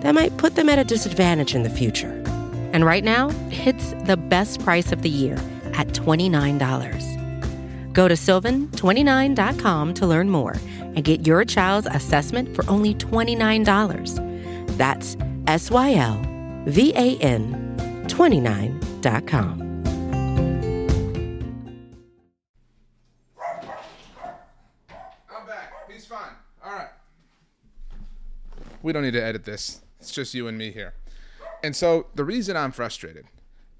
that 0.00 0.14
might 0.14 0.36
put 0.36 0.54
them 0.54 0.68
at 0.68 0.78
a 0.78 0.84
disadvantage 0.84 1.54
in 1.54 1.62
the 1.62 1.70
future. 1.70 2.22
And 2.72 2.84
right 2.84 3.04
now, 3.04 3.30
it's 3.50 3.92
the 4.04 4.16
best 4.16 4.62
price 4.62 4.92
of 4.92 5.02
the 5.02 5.08
year 5.08 5.36
at 5.74 5.88
$29. 5.88 7.92
Go 7.92 8.08
to 8.08 8.14
sylvan29.com 8.14 9.94
to 9.94 10.06
learn 10.06 10.30
more 10.30 10.56
and 10.80 11.04
get 11.04 11.26
your 11.26 11.44
child's 11.44 11.88
assessment 11.90 12.54
for 12.54 12.68
only 12.68 12.94
$29. 12.94 14.76
That's 14.76 15.16
S 15.46 15.70
Y 15.70 15.94
L 15.94 16.22
V 16.66 16.92
A 16.94 17.16
N 17.18 18.04
29.com. 18.08 19.62
I'm 25.30 25.46
back. 25.46 25.72
He's 25.90 26.06
fine. 26.06 26.32
All 26.64 26.72
right. 26.72 26.88
We 28.82 28.92
don't 28.92 29.02
need 29.02 29.12
to 29.12 29.22
edit 29.22 29.44
this. 29.44 29.80
It's 30.06 30.14
just 30.14 30.34
you 30.34 30.46
and 30.46 30.56
me 30.56 30.70
here. 30.70 30.94
And 31.64 31.74
so 31.74 32.06
the 32.14 32.24
reason 32.24 32.56
I'm 32.56 32.70
frustrated 32.70 33.26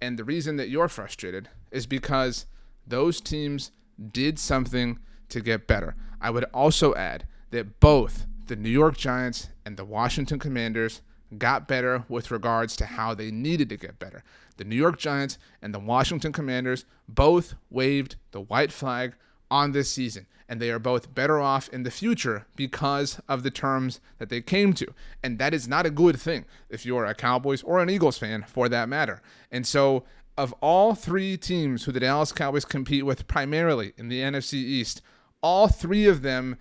and 0.01 0.19
the 0.19 0.25
reason 0.25 0.57
that 0.57 0.69
you're 0.69 0.89
frustrated 0.89 1.49
is 1.71 1.87
because 1.87 2.47
those 2.85 3.21
teams 3.21 3.71
did 4.11 4.41
something 4.41 4.99
to 5.29 5.41
get 5.41 5.69
better. 5.69 5.95
I 6.21 6.31
would 6.31 6.43
also 6.53 6.97
add 6.97 7.29
that 7.53 7.79
both 7.79 8.27
the 8.49 8.57
New 8.57 8.71
York 8.71 8.97
Giants 8.97 9.51
and 9.65 9.77
the 9.77 9.85
Washington 9.85 10.41
Commanders 10.41 11.01
got 11.39 11.69
better 11.69 12.03
with 12.09 12.33
regards 12.33 12.75
to 12.79 12.87
how 12.87 13.15
they 13.15 13.31
needed 13.31 13.69
to 13.69 13.77
get 13.77 14.01
better. 14.01 14.25
The 14.57 14.65
New 14.65 14.75
York 14.75 14.99
Giants 14.99 15.39
and 15.63 15.73
the 15.73 15.79
Washington 15.79 16.33
Commanders 16.33 16.87
both 17.09 17.55
waved 17.71 18.17
the 18.33 18.41
white 18.41 18.73
flag 18.73 19.15
on 19.51 19.73
this 19.73 19.91
season, 19.91 20.27
and 20.49 20.61
they 20.61 20.71
are 20.71 20.79
both 20.79 21.15
better 21.15 21.41
off 21.41 21.69
in 21.71 21.83
the 21.83 21.91
future 21.91 22.47
because 22.57 23.21
of 23.29 23.43
the 23.43 23.51
terms 23.51 24.01
that 24.19 24.29
they 24.29 24.41
came 24.41 24.73
to. 24.75 24.87
And 25.23 25.39
that 25.39 25.55
is 25.55 25.69
not 25.69 25.87
a 25.87 25.91
good 25.91 26.19
thing 26.21 26.45
if 26.69 26.85
you're 26.85 27.07
a 27.07 27.15
Cowboys 27.15 27.63
or 27.63 27.81
an 27.81 27.91
Eagles 27.91 28.19
fan 28.19 28.45
for 28.47 28.69
that 28.69 28.89
matter. 28.89 29.23
And 29.51 29.67
so, 29.67 30.05
of 30.39 30.53
all 30.61 30.95
three 30.95 31.37
teams 31.39 31.85
who 31.85 31.93
the 31.93 32.01
Dallas 32.01 32.31
Cowboys 32.31 32.67
compete 32.67 33.07
with 33.07 33.27
primarily 33.27 33.95
in 33.97 34.09
the 34.09 34.21
NFC 34.21 34.55
East, 34.55 35.01
all 35.43 35.67
three 35.67 36.07
of 36.07 36.23
them 36.23 36.59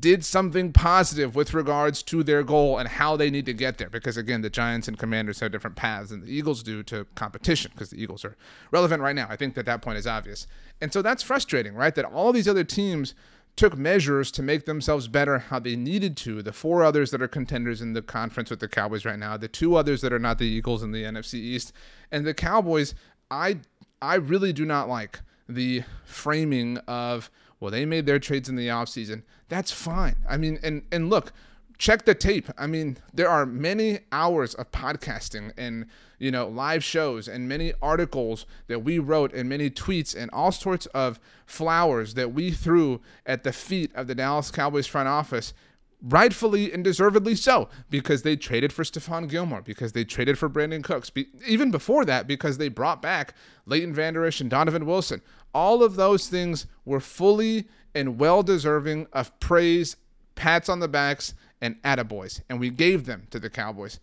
did 0.00 0.24
something 0.24 0.72
positive 0.72 1.36
with 1.36 1.54
regards 1.54 2.02
to 2.02 2.24
their 2.24 2.42
goal 2.42 2.78
and 2.78 2.88
how 2.88 3.16
they 3.16 3.30
need 3.30 3.46
to 3.46 3.54
get 3.54 3.78
there. 3.78 3.88
Because 3.88 4.16
again, 4.16 4.42
the 4.42 4.50
Giants 4.50 4.88
and 4.88 4.98
Commanders 4.98 5.38
have 5.40 5.52
different 5.52 5.76
paths 5.76 6.10
than 6.10 6.22
the 6.24 6.32
Eagles 6.32 6.62
do 6.62 6.82
to 6.84 7.06
competition 7.14 7.70
because 7.72 7.90
the 7.90 8.02
Eagles 8.02 8.24
are 8.24 8.36
relevant 8.72 9.02
right 9.02 9.14
now. 9.14 9.26
I 9.30 9.36
think 9.36 9.54
that 9.54 9.66
that 9.66 9.80
point 9.80 9.98
is 9.98 10.06
obvious. 10.06 10.46
And 10.80 10.92
so 10.92 11.00
that's 11.00 11.22
frustrating, 11.22 11.74
right? 11.74 11.94
That 11.94 12.04
all 12.04 12.32
these 12.32 12.48
other 12.48 12.64
teams 12.64 13.14
took 13.54 13.76
measures 13.76 14.30
to 14.32 14.42
make 14.42 14.66
themselves 14.66 15.08
better 15.08 15.38
how 15.38 15.58
they 15.58 15.76
needed 15.76 16.16
to. 16.16 16.42
The 16.42 16.52
four 16.52 16.82
others 16.84 17.10
that 17.12 17.22
are 17.22 17.28
contenders 17.28 17.80
in 17.80 17.92
the 17.92 18.02
conference 18.02 18.50
with 18.50 18.60
the 18.60 18.68
Cowboys 18.68 19.04
right 19.04 19.18
now, 19.18 19.36
the 19.36 19.48
two 19.48 19.76
others 19.76 20.00
that 20.00 20.12
are 20.12 20.18
not 20.18 20.38
the 20.38 20.46
Eagles 20.46 20.82
in 20.82 20.92
the 20.92 21.04
NFC 21.04 21.34
East, 21.34 21.72
and 22.10 22.24
the 22.26 22.34
Cowboys, 22.34 22.94
I 23.30 23.58
I 24.00 24.14
really 24.14 24.52
do 24.52 24.64
not 24.64 24.88
like 24.88 25.20
the 25.48 25.82
framing 26.04 26.78
of 26.86 27.30
well, 27.60 27.70
they 27.70 27.84
made 27.84 28.06
their 28.06 28.18
trades 28.18 28.48
in 28.48 28.56
the 28.56 28.68
offseason. 28.68 29.22
That's 29.48 29.72
fine. 29.72 30.16
I 30.28 30.36
mean, 30.36 30.58
and 30.62 30.82
and 30.92 31.10
look, 31.10 31.32
check 31.78 32.04
the 32.04 32.14
tape. 32.14 32.48
I 32.58 32.66
mean, 32.66 32.98
there 33.12 33.28
are 33.28 33.46
many 33.46 34.00
hours 34.12 34.54
of 34.54 34.70
podcasting 34.70 35.52
and 35.56 35.86
you 36.18 36.30
know 36.30 36.48
live 36.48 36.84
shows 36.84 37.28
and 37.28 37.48
many 37.48 37.72
articles 37.80 38.46
that 38.66 38.80
we 38.80 38.98
wrote 38.98 39.32
and 39.32 39.48
many 39.48 39.70
tweets 39.70 40.14
and 40.16 40.30
all 40.32 40.52
sorts 40.52 40.86
of 40.86 41.18
flowers 41.46 42.14
that 42.14 42.32
we 42.32 42.50
threw 42.50 43.00
at 43.24 43.44
the 43.44 43.52
feet 43.52 43.90
of 43.94 44.06
the 44.06 44.14
Dallas 44.14 44.50
Cowboys 44.50 44.86
front 44.86 45.08
office 45.08 45.54
rightfully 46.02 46.72
and 46.72 46.84
deservedly 46.84 47.34
so 47.34 47.68
because 47.90 48.22
they 48.22 48.36
traded 48.36 48.72
for 48.72 48.84
Stephon 48.84 49.28
Gilmore, 49.28 49.62
because 49.62 49.92
they 49.92 50.04
traded 50.04 50.38
for 50.38 50.48
Brandin 50.48 50.84
Cooks, 50.84 51.10
be, 51.10 51.26
even 51.46 51.70
before 51.70 52.04
that 52.04 52.26
because 52.26 52.58
they 52.58 52.68
brought 52.68 53.02
back 53.02 53.34
Leighton 53.66 53.92
Vander 53.92 54.24
Esch 54.24 54.40
and 54.40 54.50
Donovan 54.50 54.86
Wilson. 54.86 55.20
All 55.54 55.82
of 55.82 55.96
those 55.96 56.28
things 56.28 56.66
were 56.84 57.00
fully 57.00 57.66
and 57.94 58.18
well 58.18 58.42
deserving 58.42 59.06
of 59.12 59.38
praise, 59.40 59.96
pats 60.34 60.68
on 60.68 60.80
the 60.80 60.88
backs, 60.88 61.34
and 61.60 61.80
attaboys, 61.82 62.40
and 62.48 62.60
we 62.60 62.70
gave 62.70 63.06
them 63.06 63.26
to 63.30 63.40
the 63.40 63.50
Cowboys. 63.50 63.98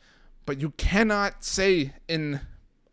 But 0.45 0.59
you 0.59 0.71
cannot 0.71 1.43
say 1.43 1.93
in 2.07 2.41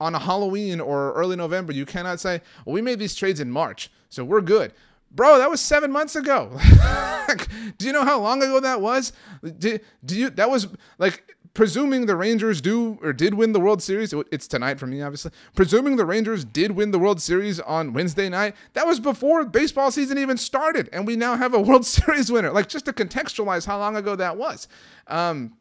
on 0.01 0.15
a 0.17 0.19
Halloween 0.19 0.81
or 0.81 1.13
early 1.13 1.37
November, 1.37 1.73
you 1.73 1.87
cannot 1.87 2.19
say, 2.19 2.41
well, 2.65 2.75
we 2.75 2.83
made 2.83 2.99
these 2.99 3.15
trades 3.15 3.39
in 3.39 3.51
March, 3.51 3.91
so 4.09 4.25
we're 4.25 4.41
good. 4.41 4.73
Bro, 5.14 5.38
that 5.38 5.50
was 5.50 5.61
seven 5.61 5.92
months 5.92 6.16
ago. 6.16 6.59
do 7.78 7.87
you 7.87 7.92
know 7.92 8.04
how 8.04 8.21
long 8.21 8.42
ago 8.42 8.61
that 8.61 8.81
was? 8.81 9.12
Do, 9.59 9.78
do 10.04 10.19
you 10.19 10.31
that 10.31 10.50
was 10.50 10.69
like 10.99 11.37
presuming 11.54 12.07
the 12.07 12.16
Rangers 12.16 12.61
do 12.61 12.99
or 13.02 13.12
did 13.12 13.35
win 13.35 13.52
the 13.52 13.61
World 13.61 13.83
Series, 13.83 14.14
it's 14.31 14.47
tonight 14.47 14.78
for 14.78 14.87
me, 14.87 15.02
obviously. 15.02 15.31
Presuming 15.54 15.97
the 15.97 16.07
Rangers 16.07 16.45
did 16.45 16.73
win 16.73 16.90
the 16.90 16.99
World 16.99 17.21
Series 17.21 17.61
on 17.61 17.92
Wednesday 17.92 18.28
night, 18.28 18.54
that 18.73 18.87
was 18.87 19.00
before 19.00 19.45
baseball 19.45 19.90
season 19.90 20.19
even 20.19 20.37
started, 20.37 20.88
and 20.92 21.07
we 21.07 21.16
now 21.16 21.37
have 21.37 21.54
a 21.54 21.61
World 21.73 21.85
Series 21.85 22.31
winner. 22.31 22.50
Like 22.50 22.69
just 22.69 22.87
to 22.87 22.92
contextualize 22.92 23.66
how 23.66 23.78
long 23.78 23.97
ago 23.97 24.16
that 24.16 24.37
was. 24.37 24.69
Um, 25.07 25.54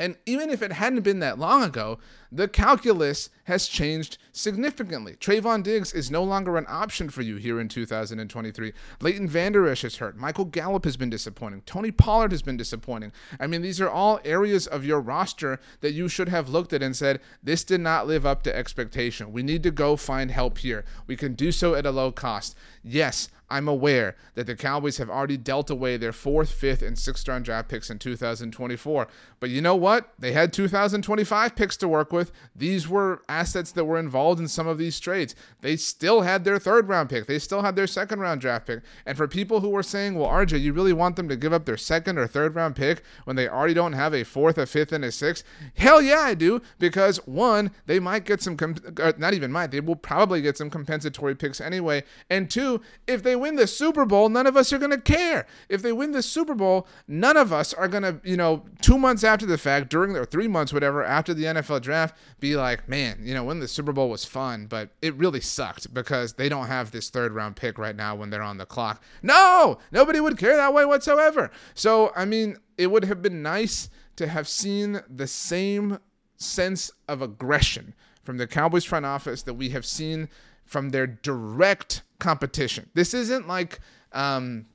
and 0.00 0.16
even 0.24 0.48
if 0.48 0.62
it 0.62 0.72
hadn't 0.72 1.02
been 1.02 1.18
that 1.20 1.38
long 1.38 1.62
ago, 1.62 1.98
the 2.32 2.48
calculus 2.48 3.28
has 3.44 3.68
changed 3.68 4.16
significantly. 4.32 5.14
Trevon 5.20 5.62
Diggs 5.62 5.92
is 5.92 6.10
no 6.10 6.24
longer 6.24 6.56
an 6.56 6.64
option 6.68 7.10
for 7.10 7.20
you 7.20 7.36
here 7.36 7.60
in 7.60 7.68
2023. 7.68 8.72
Leighton 9.02 9.28
Vander 9.28 9.68
Esch 9.68 9.84
is 9.84 9.98
hurt. 9.98 10.16
Michael 10.16 10.46
Gallup 10.46 10.86
has 10.86 10.96
been 10.96 11.10
disappointing. 11.10 11.60
Tony 11.66 11.90
Pollard 11.90 12.32
has 12.32 12.40
been 12.40 12.56
disappointing. 12.56 13.12
I 13.38 13.46
mean, 13.46 13.60
these 13.60 13.78
are 13.78 13.90
all 13.90 14.20
areas 14.24 14.66
of 14.66 14.86
your 14.86 15.00
roster 15.00 15.60
that 15.82 15.92
you 15.92 16.08
should 16.08 16.30
have 16.30 16.48
looked 16.48 16.72
at 16.72 16.82
and 16.82 16.96
said, 16.96 17.20
this 17.42 17.62
did 17.62 17.82
not 17.82 18.06
live 18.06 18.24
up 18.24 18.42
to 18.44 18.56
expectation. 18.56 19.32
We 19.32 19.42
need 19.42 19.62
to 19.64 19.70
go 19.70 19.96
find 19.96 20.30
help 20.30 20.56
here. 20.56 20.86
We 21.06 21.16
can 21.16 21.34
do 21.34 21.52
so 21.52 21.74
at 21.74 21.84
a 21.84 21.90
low 21.90 22.10
cost. 22.10 22.56
Yes, 22.82 23.28
I'm 23.50 23.68
aware 23.68 24.16
that 24.34 24.46
the 24.46 24.54
Cowboys 24.54 24.98
have 24.98 25.10
already 25.10 25.36
dealt 25.36 25.70
away 25.70 25.96
their 25.96 26.12
fourth, 26.12 26.52
fifth, 26.52 26.82
and 26.82 26.98
sixth 26.98 27.26
round 27.26 27.44
draft 27.44 27.68
picks 27.68 27.90
in 27.90 27.98
2024. 27.98 29.08
But 29.40 29.50
you 29.50 29.60
know 29.60 29.74
what? 29.74 30.12
They 30.18 30.32
had 30.32 30.52
2025 30.52 31.56
picks 31.56 31.76
to 31.78 31.88
work 31.88 32.12
with. 32.12 32.30
These 32.54 32.88
were 32.88 33.22
assets 33.28 33.72
that 33.72 33.84
were 33.84 33.98
involved 33.98 34.40
in 34.40 34.48
some 34.48 34.68
of 34.68 34.78
these 34.78 35.00
trades. 35.00 35.34
They 35.62 35.76
still 35.76 36.22
had 36.22 36.44
their 36.44 36.58
third 36.58 36.88
round 36.88 37.08
pick, 37.08 37.26
they 37.26 37.38
still 37.38 37.62
had 37.62 37.74
their 37.74 37.86
second 37.86 38.20
round 38.20 38.40
draft 38.40 38.66
pick. 38.66 38.82
And 39.04 39.16
for 39.16 39.26
people 39.26 39.60
who 39.60 39.70
were 39.70 39.82
saying, 39.82 40.14
well, 40.14 40.28
RJ, 40.28 40.60
you 40.60 40.72
really 40.72 40.92
want 40.92 41.16
them 41.16 41.28
to 41.28 41.36
give 41.36 41.52
up 41.52 41.64
their 41.64 41.76
second 41.76 42.18
or 42.18 42.26
third 42.26 42.54
round 42.54 42.76
pick 42.76 43.02
when 43.24 43.36
they 43.36 43.48
already 43.48 43.74
don't 43.74 43.94
have 43.94 44.14
a 44.14 44.24
fourth, 44.24 44.58
a 44.58 44.66
fifth, 44.66 44.92
and 44.92 45.04
a 45.04 45.10
sixth? 45.10 45.44
Hell 45.74 46.00
yeah, 46.00 46.20
I 46.20 46.34
do. 46.34 46.62
Because 46.78 47.16
one, 47.26 47.72
they 47.86 47.98
might 47.98 48.24
get 48.24 48.42
some, 48.42 48.56
comp- 48.56 49.00
uh, 49.00 49.12
not 49.18 49.34
even 49.34 49.50
might, 49.50 49.70
they 49.70 49.80
will 49.80 49.96
probably 49.96 50.40
get 50.42 50.56
some 50.56 50.70
compensatory 50.70 51.34
picks 51.34 51.60
anyway. 51.60 52.04
And 52.28 52.50
two, 52.50 52.80
if 53.06 53.22
they 53.22 53.36
win 53.40 53.56
the 53.56 53.66
Super 53.66 54.04
Bowl, 54.04 54.28
none 54.28 54.46
of 54.46 54.56
us 54.56 54.72
are 54.72 54.78
going 54.78 54.90
to 54.90 55.00
care. 55.00 55.46
If 55.68 55.82
they 55.82 55.92
win 55.92 56.12
the 56.12 56.22
Super 56.22 56.54
Bowl, 56.54 56.86
none 57.08 57.36
of 57.36 57.52
us 57.52 57.74
are 57.74 57.88
going 57.88 58.02
to, 58.02 58.20
you 58.22 58.36
know, 58.36 58.64
two 58.80 58.98
months 58.98 59.24
after 59.24 59.46
the 59.46 59.58
fact, 59.58 59.90
during 59.90 60.16
or 60.16 60.24
three 60.24 60.48
months, 60.48 60.72
whatever, 60.72 61.02
after 61.02 61.34
the 61.34 61.44
NFL 61.44 61.82
draft, 61.82 62.16
be 62.38 62.56
like, 62.56 62.88
man, 62.88 63.18
you 63.22 63.34
know, 63.34 63.44
when 63.44 63.60
the 63.60 63.68
Super 63.68 63.92
Bowl 63.92 64.08
was 64.08 64.24
fun, 64.24 64.66
but 64.66 64.90
it 65.02 65.14
really 65.14 65.40
sucked 65.40 65.92
because 65.92 66.34
they 66.34 66.48
don't 66.48 66.66
have 66.66 66.90
this 66.90 67.10
third 67.10 67.32
round 67.32 67.56
pick 67.56 67.78
right 67.78 67.96
now 67.96 68.14
when 68.14 68.30
they're 68.30 68.42
on 68.42 68.58
the 68.58 68.66
clock. 68.66 69.02
No, 69.22 69.78
nobody 69.90 70.20
would 70.20 70.38
care 70.38 70.56
that 70.56 70.74
way 70.74 70.84
whatsoever. 70.84 71.50
So, 71.74 72.12
I 72.14 72.24
mean, 72.24 72.58
it 72.78 72.88
would 72.88 73.04
have 73.04 73.22
been 73.22 73.42
nice 73.42 73.90
to 74.16 74.28
have 74.28 74.46
seen 74.46 75.00
the 75.08 75.26
same 75.26 75.98
sense 76.36 76.90
of 77.08 77.22
aggression 77.22 77.94
from 78.22 78.38
the 78.38 78.46
Cowboys 78.46 78.84
front 78.84 79.06
office 79.06 79.42
that 79.42 79.54
we 79.54 79.70
have 79.70 79.86
seen 79.86 80.28
from 80.64 80.90
their 80.90 81.06
direct 81.06 82.02
competition. 82.20 82.88
This 82.94 83.14
isn't 83.14 83.48
like 83.48 83.80
um, 84.12 84.66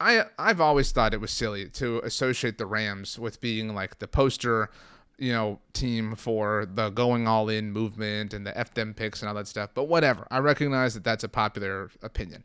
I 0.00 0.24
I've 0.38 0.60
always 0.60 0.92
thought 0.92 1.14
it 1.14 1.20
was 1.20 1.30
silly 1.30 1.68
to 1.70 2.00
associate 2.00 2.58
the 2.58 2.66
Rams 2.66 3.18
with 3.18 3.40
being 3.40 3.74
like 3.74 3.98
the 3.98 4.08
poster, 4.08 4.70
you 5.18 5.32
know, 5.32 5.60
team 5.72 6.14
for 6.16 6.66
the 6.72 6.90
going 6.90 7.26
all 7.26 7.48
in 7.48 7.72
movement 7.72 8.34
and 8.34 8.46
the 8.46 8.56
F 8.56 8.74
them 8.74 8.94
picks 8.94 9.22
and 9.22 9.28
all 9.28 9.34
that 9.34 9.48
stuff. 9.48 9.70
But 9.74 9.84
whatever. 9.84 10.26
I 10.30 10.38
recognize 10.38 10.94
that 10.94 11.04
that's 11.04 11.24
a 11.24 11.28
popular 11.28 11.90
opinion. 12.02 12.44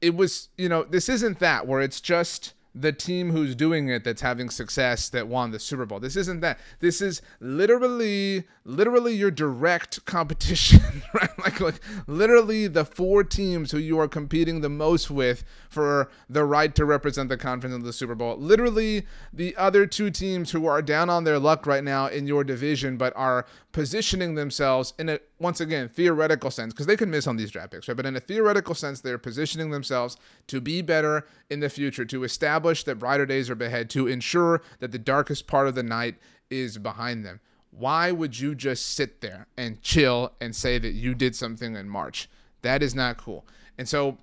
It 0.00 0.14
was, 0.14 0.48
you 0.58 0.68
know, 0.68 0.84
this 0.84 1.08
isn't 1.08 1.38
that 1.38 1.66
where 1.66 1.80
it's 1.80 2.00
just 2.00 2.52
the 2.78 2.92
team 2.92 3.30
who's 3.30 3.54
doing 3.54 3.88
it 3.88 4.04
that's 4.04 4.20
having 4.20 4.50
success 4.50 5.08
that 5.08 5.26
won 5.26 5.50
the 5.50 5.58
Super 5.58 5.86
Bowl. 5.86 5.98
This 5.98 6.14
isn't 6.14 6.40
that. 6.40 6.58
This 6.80 7.00
is 7.00 7.22
literally 7.40 8.44
literally 8.64 9.14
your 9.14 9.30
direct 9.30 10.04
competition, 10.04 10.80
right? 11.14 11.30
Like 11.38 11.60
like 11.60 11.80
literally 12.06 12.66
the 12.66 12.84
four 12.84 13.24
teams 13.24 13.70
who 13.70 13.78
you 13.78 13.98
are 13.98 14.08
competing 14.08 14.60
the 14.60 14.68
most 14.68 15.10
with 15.10 15.44
for 15.70 16.10
the 16.28 16.44
right 16.44 16.74
to 16.74 16.84
represent 16.84 17.30
the 17.30 17.38
conference 17.38 17.74
in 17.74 17.82
the 17.82 17.92
Super 17.92 18.14
Bowl. 18.14 18.36
Literally 18.36 19.06
the 19.32 19.56
other 19.56 19.86
two 19.86 20.10
teams 20.10 20.50
who 20.50 20.66
are 20.66 20.82
down 20.82 21.08
on 21.08 21.24
their 21.24 21.38
luck 21.38 21.66
right 21.66 21.84
now 21.84 22.06
in 22.06 22.26
your 22.26 22.44
division 22.44 22.98
but 22.98 23.14
are 23.16 23.46
positioning 23.72 24.34
themselves 24.34 24.92
in 24.98 25.08
a 25.08 25.18
once 25.38 25.60
again 25.60 25.88
theoretical 25.88 26.50
sense 26.50 26.72
because 26.72 26.86
they 26.86 26.96
can 26.96 27.10
miss 27.10 27.26
on 27.26 27.36
these 27.36 27.50
draft 27.50 27.72
picks, 27.72 27.88
right? 27.88 27.96
But 27.96 28.06
in 28.06 28.16
a 28.16 28.20
theoretical 28.20 28.74
sense, 28.74 29.00
they're 29.00 29.18
positioning 29.18 29.70
themselves 29.70 30.16
to 30.46 30.60
be 30.60 30.82
better 30.82 31.26
in 31.50 31.60
the 31.60 31.68
future, 31.68 32.04
to 32.06 32.24
establish 32.24 32.84
that 32.84 32.98
brighter 32.98 33.26
days 33.26 33.50
are 33.50 33.62
ahead, 33.62 33.90
to 33.90 34.06
ensure 34.06 34.62
that 34.80 34.92
the 34.92 34.98
darkest 34.98 35.46
part 35.46 35.68
of 35.68 35.74
the 35.74 35.82
night 35.82 36.16
is 36.50 36.78
behind 36.78 37.24
them. 37.24 37.40
why 37.70 38.10
would 38.10 38.38
you 38.38 38.54
just 38.54 38.94
sit 38.94 39.20
there 39.20 39.46
and 39.58 39.82
chill 39.82 40.32
and 40.40 40.56
say 40.56 40.78
that 40.78 40.92
you 40.92 41.14
did 41.14 41.36
something 41.36 41.76
in 41.76 41.88
March? 41.88 42.28
That 42.62 42.82
is 42.82 42.94
not 42.94 43.18
cool. 43.18 43.44
And 43.76 43.86
so 43.86 44.16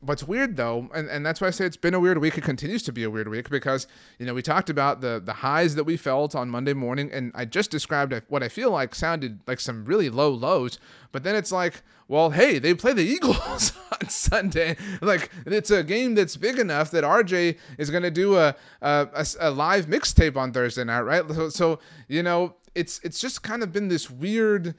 what's 0.00 0.24
weird 0.24 0.56
though, 0.56 0.88
and, 0.94 1.08
and 1.08 1.24
that's 1.24 1.40
why 1.40 1.48
I 1.48 1.50
say 1.50 1.66
it's 1.66 1.76
been 1.76 1.94
a 1.94 2.00
weird 2.00 2.18
week. 2.18 2.36
It 2.38 2.44
continues 2.44 2.82
to 2.84 2.92
be 2.92 3.04
a 3.04 3.10
weird 3.10 3.28
week 3.28 3.50
because, 3.50 3.86
you 4.18 4.26
know, 4.26 4.34
we 4.34 4.42
talked 4.42 4.70
about 4.70 5.00
the 5.00 5.20
the 5.22 5.32
highs 5.32 5.74
that 5.74 5.84
we 5.84 5.96
felt 5.96 6.34
on 6.34 6.48
Monday 6.48 6.72
morning, 6.72 7.10
and 7.12 7.32
I 7.34 7.44
just 7.44 7.70
described 7.70 8.14
what 8.28 8.42
I 8.42 8.48
feel 8.48 8.70
like 8.70 8.94
sounded 8.94 9.40
like 9.46 9.60
some 9.60 9.84
really 9.84 10.10
low 10.10 10.30
lows. 10.30 10.78
But 11.12 11.22
then 11.22 11.34
it's 11.34 11.52
like, 11.52 11.82
well, 12.08 12.30
hey, 12.30 12.58
they 12.58 12.74
play 12.74 12.92
the 12.92 13.02
Eagles 13.14 13.72
on 13.92 14.08
Sunday. 14.08 14.76
Like 15.00 15.30
it's 15.46 15.70
a 15.70 15.82
game 15.82 16.14
that's 16.14 16.36
big 16.36 16.58
enough 16.58 16.90
that 16.92 17.04
RJ 17.04 17.58
is 17.78 17.90
going 17.90 18.02
to 18.02 18.10
do 18.10 18.36
a, 18.36 18.54
a, 18.80 19.08
a, 19.14 19.26
a 19.40 19.50
live 19.50 19.86
mixtape 19.86 20.36
on 20.36 20.52
Thursday 20.52 20.84
night, 20.84 21.02
right? 21.02 21.24
So, 21.30 21.48
so 21.50 21.78
you 22.08 22.22
know, 22.22 22.54
it's 22.74 23.00
it's 23.04 23.20
just 23.20 23.42
kind 23.42 23.62
of 23.62 23.72
been 23.72 23.88
this 23.88 24.10
weird 24.10 24.74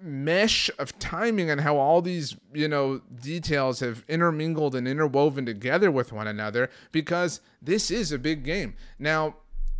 mesh 0.00 0.70
of 0.78 0.98
timing 0.98 1.50
and 1.50 1.60
how 1.60 1.76
all 1.76 2.02
these 2.02 2.36
you 2.52 2.68
know 2.68 3.00
details 3.20 3.80
have 3.80 4.04
intermingled 4.08 4.74
and 4.74 4.86
interwoven 4.86 5.46
together 5.46 5.90
with 5.90 6.12
one 6.12 6.26
another 6.26 6.68
because 6.92 7.40
this 7.62 7.90
is 7.90 8.12
a 8.12 8.18
big 8.18 8.44
game. 8.44 8.74
Now 8.98 9.36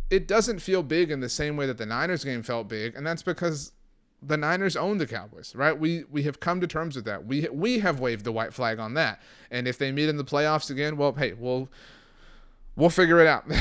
it 0.09 0.27
doesn't 0.27 0.59
feel 0.59 0.83
big 0.83 1.11
in 1.11 1.19
the 1.19 1.29
same 1.29 1.57
way 1.57 1.65
that 1.67 1.77
the 1.77 1.85
niners 1.85 2.23
game 2.23 2.41
felt 2.41 2.67
big 2.67 2.95
and 2.95 3.05
that's 3.05 3.23
because 3.23 3.73
the 4.21 4.37
niners 4.37 4.75
own 4.75 4.97
the 4.97 5.05
cowboys 5.05 5.55
right? 5.55 5.77
We 5.77 6.03
we 6.09 6.23
have 6.23 6.39
come 6.39 6.61
to 6.61 6.67
terms 6.67 6.95
with 6.95 7.05
that. 7.05 7.25
We 7.25 7.47
we 7.51 7.79
have 7.79 7.99
waved 7.99 8.25
the 8.25 8.31
white 8.31 8.53
flag 8.53 8.79
on 8.79 8.95
that. 8.95 9.21
And 9.51 9.67
if 9.67 9.77
they 9.77 9.91
meet 9.91 10.09
in 10.09 10.17
the 10.17 10.25
playoffs 10.25 10.71
again 10.71 10.97
well 10.97 11.13
hey 11.13 11.33
we'll 11.33 11.69
we'll 12.75 12.89
figure 12.89 13.19
it 13.19 13.27
out. 13.27 13.45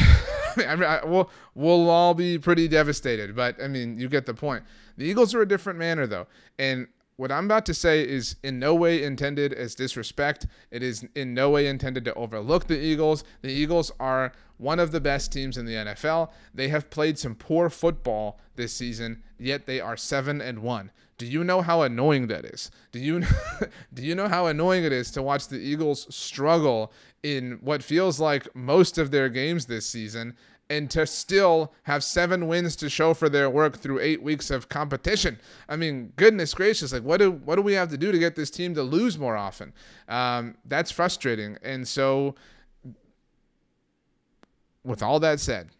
I 0.56 0.74
mean, 0.74 0.84
I, 0.84 1.04
we'll 1.04 1.30
we'll 1.54 1.90
all 1.90 2.14
be 2.14 2.38
pretty 2.38 2.66
devastated 2.66 3.36
but 3.36 3.62
i 3.62 3.68
mean 3.68 3.98
you 3.98 4.08
get 4.08 4.24
the 4.24 4.32
point 4.32 4.64
the 4.96 5.04
Eagles 5.04 5.34
are 5.34 5.42
a 5.42 5.48
different 5.48 5.78
manner, 5.78 6.06
though. 6.06 6.26
And 6.58 6.88
what 7.16 7.32
I'm 7.32 7.46
about 7.46 7.64
to 7.66 7.74
say 7.74 8.06
is 8.06 8.36
in 8.42 8.58
no 8.58 8.74
way 8.74 9.02
intended 9.02 9.52
as 9.54 9.74
disrespect. 9.74 10.46
It 10.70 10.82
is 10.82 11.06
in 11.14 11.32
no 11.32 11.50
way 11.50 11.66
intended 11.66 12.04
to 12.04 12.14
overlook 12.14 12.66
the 12.66 12.78
Eagles. 12.78 13.24
The 13.40 13.50
Eagles 13.50 13.90
are 13.98 14.32
one 14.58 14.78
of 14.78 14.92
the 14.92 15.00
best 15.00 15.32
teams 15.32 15.56
in 15.56 15.64
the 15.66 15.74
NFL. 15.74 16.30
They 16.54 16.68
have 16.68 16.90
played 16.90 17.18
some 17.18 17.34
poor 17.34 17.70
football 17.70 18.38
this 18.54 18.74
season, 18.74 19.22
yet 19.38 19.66
they 19.66 19.80
are 19.80 19.96
7 19.96 20.40
and 20.40 20.58
1. 20.60 20.90
Do 21.18 21.24
you 21.24 21.42
know 21.44 21.62
how 21.62 21.80
annoying 21.80 22.26
that 22.26 22.44
is? 22.44 22.70
Do 22.92 22.98
you 22.98 23.24
do 23.94 24.02
you 24.02 24.14
know 24.14 24.28
how 24.28 24.46
annoying 24.46 24.84
it 24.84 24.92
is 24.92 25.10
to 25.12 25.22
watch 25.22 25.48
the 25.48 25.58
Eagles 25.58 26.14
struggle 26.14 26.92
in 27.22 27.58
what 27.62 27.82
feels 27.82 28.20
like 28.20 28.54
most 28.54 28.98
of 28.98 29.10
their 29.10 29.30
games 29.30 29.64
this 29.66 29.86
season 29.86 30.36
and 30.68 30.90
to 30.90 31.06
still 31.06 31.72
have 31.84 32.02
seven 32.02 32.48
wins 32.48 32.74
to 32.76 32.88
show 32.88 33.14
for 33.14 33.28
their 33.28 33.48
work 33.48 33.76
through 33.78 34.00
eight 34.00 34.22
weeks 34.22 34.50
of 34.50 34.68
competition. 34.68 35.38
I 35.68 35.76
mean, 35.76 36.12
goodness 36.16 36.54
gracious, 36.54 36.92
like 36.92 37.02
what 37.02 37.18
do 37.18 37.32
what 37.32 37.56
do 37.56 37.62
we 37.62 37.74
have 37.74 37.90
to 37.90 37.96
do 37.96 38.10
to 38.10 38.18
get 38.18 38.34
this 38.34 38.50
team 38.50 38.74
to 38.74 38.82
lose 38.82 39.18
more 39.18 39.36
often? 39.36 39.72
Um, 40.08 40.56
that's 40.64 40.90
frustrating. 40.90 41.58
And 41.62 41.86
so, 41.86 42.34
with 44.84 45.02
all 45.02 45.20
that 45.20 45.40
said, 45.40 45.70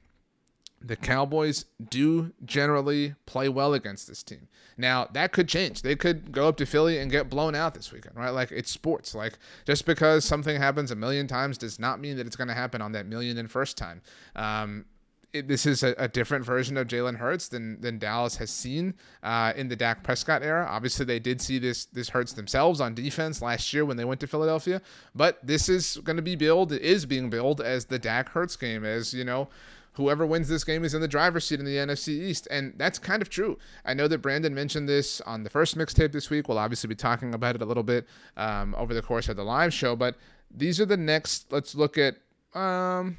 the 0.81 0.97
Cowboys 0.97 1.65
do 1.91 2.33
generally 2.45 3.15
play 3.25 3.49
well 3.49 3.75
against 3.75 4.07
this 4.07 4.23
team. 4.23 4.49
Now, 4.77 5.09
that 5.13 5.33
could 5.33 5.49
change. 5.49 5.83
They 5.83 5.97
could 5.97 6.33
go 6.33 6.49
up 6.49 6.57
to 6.59 6.67
Philly 6.67 6.99
and 6.99 7.11
get 7.11 7.31
blown 7.31 7.55
out 7.55 7.75
this 7.75 7.93
weekend, 7.93 8.17
right? 8.17 8.31
Like, 8.31 8.53
it's 8.53 8.71
sports. 8.71 9.15
Like, 9.15 9.39
just 9.65 9.87
because 9.87 10.25
something 10.25 10.57
happens 10.57 10.91
a 10.91 10.97
million 10.97 11.27
times 11.27 11.57
does 11.57 11.79
not 11.79 11.99
mean 11.99 12.17
that 12.19 12.27
it's 12.27 12.37
going 12.37 12.49
to 12.49 12.55
happen 12.55 12.83
on 12.83 12.93
that 12.93 13.07
million 13.07 13.39
and 13.39 13.51
first 13.51 13.77
time. 13.79 14.03
Um, 14.35 14.85
it, 15.33 15.49
this 15.49 15.67
is 15.67 15.83
a, 15.83 15.95
a, 15.99 16.09
different 16.09 16.45
version 16.45 16.77
of 16.77 16.87
Jalen 16.87 17.17
Hurts 17.17 17.49
than 17.49 17.81
than 17.81 17.99
Dallas 17.99 18.37
has 18.37 18.51
seen 18.51 18.95
uh, 19.23 19.53
in 19.57 19.69
the 19.69 19.77
Dak 19.77 20.03
Prescott 20.03 20.43
era. 20.43 20.67
Obviously, 20.69 21.05
they 21.05 21.19
did 21.19 21.41
see 21.41 21.59
this 21.59 21.87
this 21.87 22.09
Hurts 22.11 22.33
themselves 22.33 22.81
on 22.81 22.95
defense 22.95 23.43
last 23.43 23.73
year 23.73 23.85
when 23.85 23.97
they 23.97 24.05
went 24.05 24.21
to 24.21 24.27
Philadelphia. 24.27 24.81
But 25.15 25.45
this 25.45 25.69
is 25.69 25.99
going 26.05 26.17
to 26.17 26.23
be 26.23 26.37
billed, 26.37 26.73
is 26.73 27.07
being 27.07 27.29
billed 27.29 27.61
as 27.61 27.87
the 27.87 27.99
Dak 27.99 28.31
Hurts 28.31 28.57
game, 28.57 28.85
as 28.85 29.13
you 29.13 29.25
know 29.25 29.49
whoever 29.97 30.27
wins 30.27 30.49
this 30.49 30.65
game 30.65 30.85
is 30.85 30.95
in 30.95 31.01
the 31.01 31.09
driver's 31.09 31.47
seat 31.47 31.59
in 31.59 31.67
the 31.67 31.77
NFC 31.77 32.09
East. 32.09 32.47
And 32.51 32.75
that's 32.77 32.99
kind 32.99 33.23
of 33.23 33.31
true. 33.31 33.59
I 33.85 33.95
know 33.95 34.09
that 34.09 34.19
Brandon 34.19 34.55
mentioned 34.55 34.89
this 34.89 35.21
on 35.23 35.43
the 35.43 35.51
first 35.51 35.77
mixtape 35.77 36.13
this 36.13 36.31
week. 36.31 36.49
We'll 36.49 36.59
obviously 36.59 36.89
be 36.89 36.95
talking 36.95 37.35
about 37.35 37.55
it 37.55 37.63
a 37.63 37.65
little 37.65 37.83
bit 37.83 38.07
um, 38.37 38.75
over 38.77 38.95
the 38.95 39.03
course 39.03 39.29
of 39.29 39.37
the 39.37 39.45
live 39.45 39.73
show. 39.73 39.97
But 39.97 40.17
these 40.51 40.81
are 40.81 40.87
the 40.87 40.97
next, 40.97 41.51
let's 41.51 41.75
look 41.75 41.99
at, 41.99 42.17
um, 42.55 43.17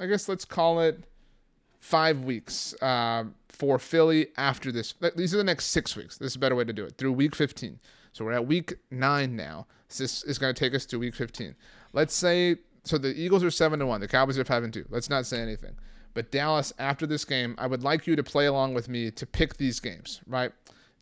I 0.00 0.06
guess 0.06 0.28
let's 0.28 0.44
call 0.44 0.80
it 0.80 1.04
five 1.78 2.24
weeks 2.24 2.74
uh, 2.80 3.24
for 3.48 3.78
Philly 3.78 4.28
after 4.36 4.72
this. 4.72 4.94
These 5.14 5.34
are 5.34 5.38
the 5.38 5.44
next 5.44 5.66
six 5.66 5.94
weeks. 5.94 6.16
This 6.16 6.32
is 6.32 6.36
a 6.36 6.40
better 6.40 6.56
way 6.56 6.64
to 6.64 6.72
do 6.72 6.84
it 6.84 6.96
through 6.96 7.12
week 7.12 7.34
15. 7.34 7.78
So 8.12 8.24
we're 8.24 8.32
at 8.32 8.46
week 8.46 8.74
nine 8.90 9.36
now. 9.36 9.66
This 9.88 10.22
is 10.22 10.38
going 10.38 10.54
to 10.54 10.58
take 10.58 10.74
us 10.74 10.86
to 10.86 10.98
week 10.98 11.14
15. 11.14 11.54
Let's 11.92 12.14
say 12.14 12.56
so 12.88 12.96
the 12.96 13.14
Eagles 13.14 13.44
are 13.44 13.50
seven 13.50 13.78
to 13.80 13.86
one. 13.86 14.00
The 14.00 14.08
Cowboys 14.08 14.38
are 14.38 14.44
five 14.44 14.64
and 14.64 14.72
two. 14.72 14.86
Let's 14.88 15.10
not 15.10 15.26
say 15.26 15.40
anything. 15.40 15.76
But 16.14 16.30
Dallas, 16.30 16.72
after 16.78 17.06
this 17.06 17.24
game, 17.24 17.54
I 17.58 17.66
would 17.66 17.82
like 17.82 18.06
you 18.06 18.16
to 18.16 18.22
play 18.22 18.46
along 18.46 18.74
with 18.74 18.88
me 18.88 19.10
to 19.10 19.26
pick 19.26 19.56
these 19.56 19.80
games, 19.80 20.20
right? 20.26 20.52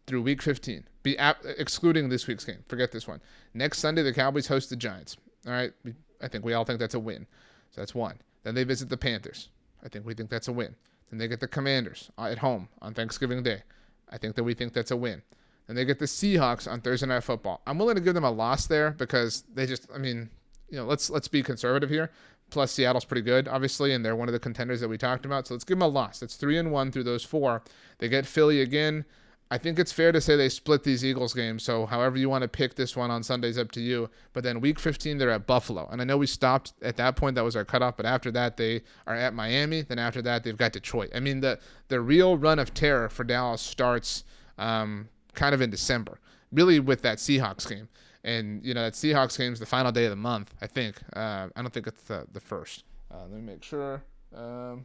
Through 0.07 0.23
week 0.23 0.43
15, 0.43 0.85
be 1.03 1.19
ap- 1.19 1.45
excluding 1.59 2.09
this 2.09 2.27
week's 2.27 2.45
game. 2.45 2.65
Forget 2.69 2.93
this 2.93 3.09
one. 3.09 3.21
Next 3.55 3.79
Sunday, 3.79 4.03
the 4.03 4.13
Cowboys 4.13 4.47
host 4.47 4.71
the 4.71 4.77
Giants. 4.77 5.17
All 5.47 5.53
right, 5.53 5.73
I 6.21 6.29
think 6.29 6.45
we 6.45 6.53
all 6.53 6.65
think 6.65 6.79
that's 6.79 6.95
a 6.95 7.01
win. 7.01 7.27
So 7.71 7.81
that's 7.81 7.95
one. 7.95 8.19
Then 8.43 8.55
they 8.55 8.65
visit 8.65 8.89
the 8.89 8.97
Panthers. 8.97 9.49
I 9.85 9.89
think 9.89 10.07
we 10.07 10.15
think 10.15 10.31
that's 10.31 10.49
a 10.49 10.53
win. 10.53 10.75
Then 11.11 11.19
they 11.19 11.29
get 11.29 11.41
the 11.41 11.49
Commanders 11.49 12.11
uh, 12.19 12.25
at 12.25 12.39
home 12.39 12.69
on 12.83 12.95
Thanksgiving 12.95 13.43
Day. 13.43 13.63
I 14.11 14.19
think 14.19 14.35
that 14.37 14.45
we 14.45 14.55
think 14.55 14.73
that's 14.73 14.91
a 14.91 14.97
win. 14.97 15.23
Then 15.67 15.77
they 15.77 15.85
get 15.85 15.99
the 15.99 16.05
Seahawks 16.07 16.71
on 16.71 16.81
Thursday 16.81 17.07
Night 17.07 17.25
Football. 17.25 17.61
I'm 17.67 17.79
willing 17.79 17.97
to 17.97 18.01
give 18.01 18.15
them 18.15 18.25
a 18.25 18.31
loss 18.31 18.67
there 18.67 18.93
because 18.93 19.45
they 19.53 19.67
just, 19.67 19.89
I 19.95 19.99
mean, 19.99 20.31
you 20.71 20.79
know, 20.79 20.85
let's 20.85 21.11
let's 21.11 21.29
be 21.29 21.43
conservative 21.43 21.91
here. 21.91 22.11
Plus, 22.51 22.71
Seattle's 22.73 23.05
pretty 23.05 23.23
good, 23.23 23.49
obviously, 23.49 23.93
and 23.93 24.05
they're 24.05 24.17
one 24.17 24.29
of 24.29 24.33
the 24.33 24.39
contenders 24.39 24.81
that 24.81 24.89
we 24.89 24.97
talked 24.97 25.27
about. 25.27 25.47
So 25.47 25.55
let's 25.55 25.65
give 25.65 25.79
them 25.79 25.83
a 25.83 25.89
loss. 25.89 26.23
It's 26.23 26.37
three 26.37 26.59
and 26.59 26.71
one 26.71 26.93
through 26.93 27.05
those 27.05 27.25
four. 27.25 27.63
They 27.99 28.09
get 28.09 28.25
Philly 28.25 28.61
again. 28.61 29.05
I 29.49 29.59
think 29.59 29.79
it's 29.79 29.93
fair 29.93 30.11
to 30.11 30.21
say 30.21 30.35
they 30.35 30.49
split 30.49 30.83
these 30.83 31.05
Eagles 31.05 31.33
games. 31.33 31.63
So 31.63 31.87
however 31.87 32.17
you 32.17 32.29
want 32.29 32.43
to 32.43 32.49
pick 32.49 32.75
this 32.75 32.97
one 32.97 33.13
on 33.13 33.23
Sunday's 33.23 33.59
up 33.59 33.71
to 33.73 33.81
you. 33.81 34.11
But 34.33 34.43
then 34.43 34.61
week 34.61 34.81
15 34.81 35.19
they're 35.19 35.31
at 35.31 35.47
Buffalo, 35.47 35.89
and 35.91 36.01
I 36.01 36.05
know 36.05 36.17
we 36.17 36.27
stopped 36.27 36.73
at 36.83 36.97
that 36.97 37.15
point. 37.15 37.37
That 37.37 37.45
was 37.45 37.55
our 37.55 37.65
cutoff. 37.65 37.97
But 37.97 38.07
after 38.07 38.33
that 38.33 38.57
they 38.57 38.83
are 39.07 39.15
at 39.15 39.35
Miami. 39.35 39.83
Then 39.83 40.01
after 40.01 40.21
that 40.23 40.43
they've 40.43 40.57
got 40.57 40.73
Detroit. 40.73 41.11
I 41.15 41.21
mean 41.21 41.41
the 41.41 41.61
the 41.89 42.01
real 42.01 42.37
run 42.37 42.59
of 42.59 42.75
terror 42.75 43.09
for 43.09 43.23
Dallas 43.23 43.63
starts 43.63 44.25
um, 44.59 45.09
kind 45.35 45.55
of 45.55 45.61
in 45.61 45.71
December, 45.71 46.19
really 46.51 46.81
with 46.81 47.03
that 47.03 47.19
Seahawks 47.19 47.69
game. 47.69 47.89
And 48.27 48.63
you 48.65 48.75
know 48.75 48.83
that 48.83 48.93
Seahawks 48.93 49.39
game 49.39 49.53
is 49.53 49.61
the 49.61 49.67
final 49.67 49.93
day 49.93 50.05
of 50.05 50.11
the 50.11 50.17
month. 50.17 50.53
I 50.61 50.67
think. 50.67 50.97
Uh, 51.15 51.49
I 51.57 51.63
don't 51.63 51.73
think 51.73 51.87
it's 51.87 52.03
the 52.03 52.27
the 52.33 52.41
first. 52.41 52.85
Uh, 53.11 53.21
let 53.23 53.31
me 53.31 53.41
make 53.41 53.63
sure. 53.63 54.03
Um, 54.35 54.85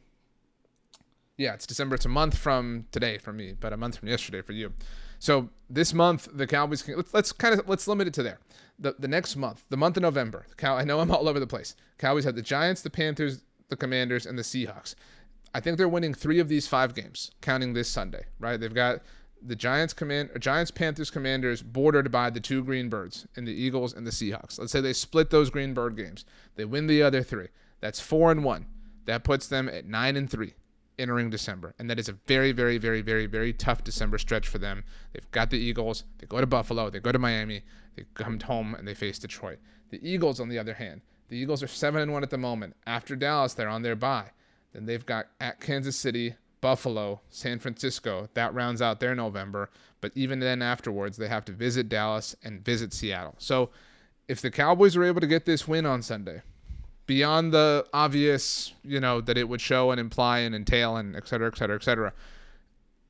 yeah, 1.38 1.56
it's 1.56 1.65
December. 1.65 1.95
It's 1.95 2.06
a 2.06 2.10
month 2.10 2.38
from 2.38 2.86
today 2.91 3.17
for 3.17 3.34
me, 3.34 3.56
but 3.60 3.73
a 3.73 3.77
month 3.77 3.97
from 3.97 4.10
yesterday 4.10 4.41
for 4.41 4.54
you. 4.54 4.73
So 5.17 5.49
this 5.69 5.93
month 5.93 6.27
the 6.32 6.47
Cowboys 6.47 6.84
can 6.84 6.95
let's, 6.95 7.13
let's 7.13 7.32
kind 7.32 7.60
of 7.60 7.67
let's 7.67 7.88
limit 7.88 8.08
it 8.08 8.13
to 8.15 8.23
there. 8.23 8.39
The 8.77 8.95
the 8.99 9.08
next 9.08 9.36
month, 9.36 9.63
the 9.69 9.77
month 9.77 9.97
of 9.97 10.04
November. 10.04 10.45
Cow 10.58 10.77
I 10.77 10.84
know 10.84 10.99
I'm 10.99 11.12
all 11.12 11.27
over 11.27 11.39
the 11.39 11.47
place. 11.47 11.75
Cowboys 11.97 12.25
have 12.25 12.36
the 12.36 12.41
Giants, 12.43 12.82
the 12.82 12.89
Panthers, 12.91 13.41
the 13.69 13.75
Commanders, 13.75 14.25
and 14.25 14.38
the 14.38 14.43
Seahawks. 14.43 14.93
I 15.54 15.60
think 15.60 15.77
they're 15.77 15.89
winning 15.89 16.13
three 16.13 16.39
of 16.39 16.47
these 16.47 16.67
five 16.67 16.93
games, 16.93 17.32
counting 17.41 17.73
this 17.73 17.89
Sunday. 17.89 18.25
Right? 18.39 18.60
They've 18.60 18.73
got 18.73 19.01
the 19.41 19.56
Giants 19.56 19.93
command 19.93 20.30
Giants 20.39 20.71
Panthers 20.71 21.10
Commanders 21.10 21.62
bordered 21.62 22.12
by 22.12 22.30
the 22.30 22.39
two 22.39 22.63
Green 22.63 22.89
Birds 22.89 23.27
and 23.36 23.47
the 23.47 23.54
Eagles 23.54 23.93
and 23.93 24.06
the 24.06 24.12
Seahawks. 24.12 24.60
Let's 24.60 24.71
say 24.71 24.82
they 24.82 24.93
split 24.93 25.30
those 25.30 25.49
Green 25.49 25.73
Bird 25.73 25.97
games. 25.97 26.25
They 26.56 26.65
win 26.65 26.88
the 26.88 27.01
other 27.04 27.23
three. 27.23 27.47
That's 27.80 27.99
four 27.99 28.32
and 28.32 28.43
one. 28.43 28.67
That 29.06 29.23
puts 29.23 29.47
them 29.47 29.67
at 29.67 29.86
nine 29.86 30.15
and 30.15 30.30
three 30.30 30.54
entering 30.99 31.30
December. 31.30 31.73
And 31.80 31.89
that 31.89 31.99
is 31.99 32.10
a 32.10 32.13
very, 32.27 32.51
very, 32.51 32.77
very, 32.77 33.01
very, 33.01 33.25
very 33.25 33.54
tough 33.54 33.84
December 33.84 34.17
stretch 34.17 34.47
for 34.47 34.60
them. 34.60 34.84
They've 35.13 35.32
got 35.32 35.49
the 35.49 35.58
Eagles, 35.58 36.04
they 36.19 36.27
go 36.27 36.39
to 36.39 36.47
Buffalo, 36.47 36.89
they 36.89 36.99
go 36.99 37.12
to 37.12 37.19
Miami, 37.19 37.63
they 37.95 38.06
come 38.13 38.39
home 38.39 38.75
and 38.75 38.88
they 38.88 38.93
face 38.93 39.17
Detroit. 39.17 39.58
The 39.89 39.99
Eagles, 40.08 40.39
on 40.39 40.47
the 40.47 40.60
other 40.60 40.75
hand, 40.75 41.01
the 41.30 41.38
Eagles 41.38 41.63
are 41.63 41.67
seven 41.67 42.01
and 42.01 42.13
one 42.13 42.23
at 42.23 42.30
the 42.30 42.38
moment. 42.38 42.75
After 42.86 43.15
Dallas, 43.15 43.54
they're 43.54 43.67
on 43.67 43.82
their 43.82 43.95
bye. 43.95 44.32
Then 44.73 44.86
they've 44.86 45.06
got 45.06 45.27
at 45.39 45.60
Kansas 45.60 45.97
City, 45.97 46.36
Buffalo, 46.62 47.21
San 47.30 47.60
Francisco. 47.60 48.30
That 48.36 48.54
rounds 48.54 48.82
out 48.82 49.00
their 49.00 49.15
November. 49.15 49.69
But 50.00 50.12
even 50.15 50.39
then, 50.39 50.62
afterwards, 50.62 51.17
they 51.17 51.28
have 51.28 51.45
to 51.45 51.52
visit 51.52 51.89
Dallas 51.89 52.36
and 52.43 52.63
visit 52.63 52.93
Seattle. 52.93 53.36
So 53.38 53.71
if 54.28 54.41
the 54.41 54.52
Cowboys 54.52 54.95
are 54.95 55.04
able 55.04 55.21
to 55.21 55.28
get 55.28 55.45
this 55.45 55.67
win 55.67 55.86
on 55.86 56.02
Sunday, 56.02 56.41
beyond 57.06 57.52
the 57.52 57.86
obvious, 57.93 58.74
you 58.84 59.00
know, 59.00 59.19
that 59.21 59.38
it 59.38 59.50
would 59.50 59.60
show 59.60 59.91
and 59.91 60.00
imply 60.00 60.39
and 60.39 60.56
entail 60.56 60.97
and 60.97 61.15
et 61.15 61.28
cetera, 61.28 61.47
et 61.47 61.58
cetera, 61.58 61.76
et 61.76 61.84
cetera, 61.84 62.13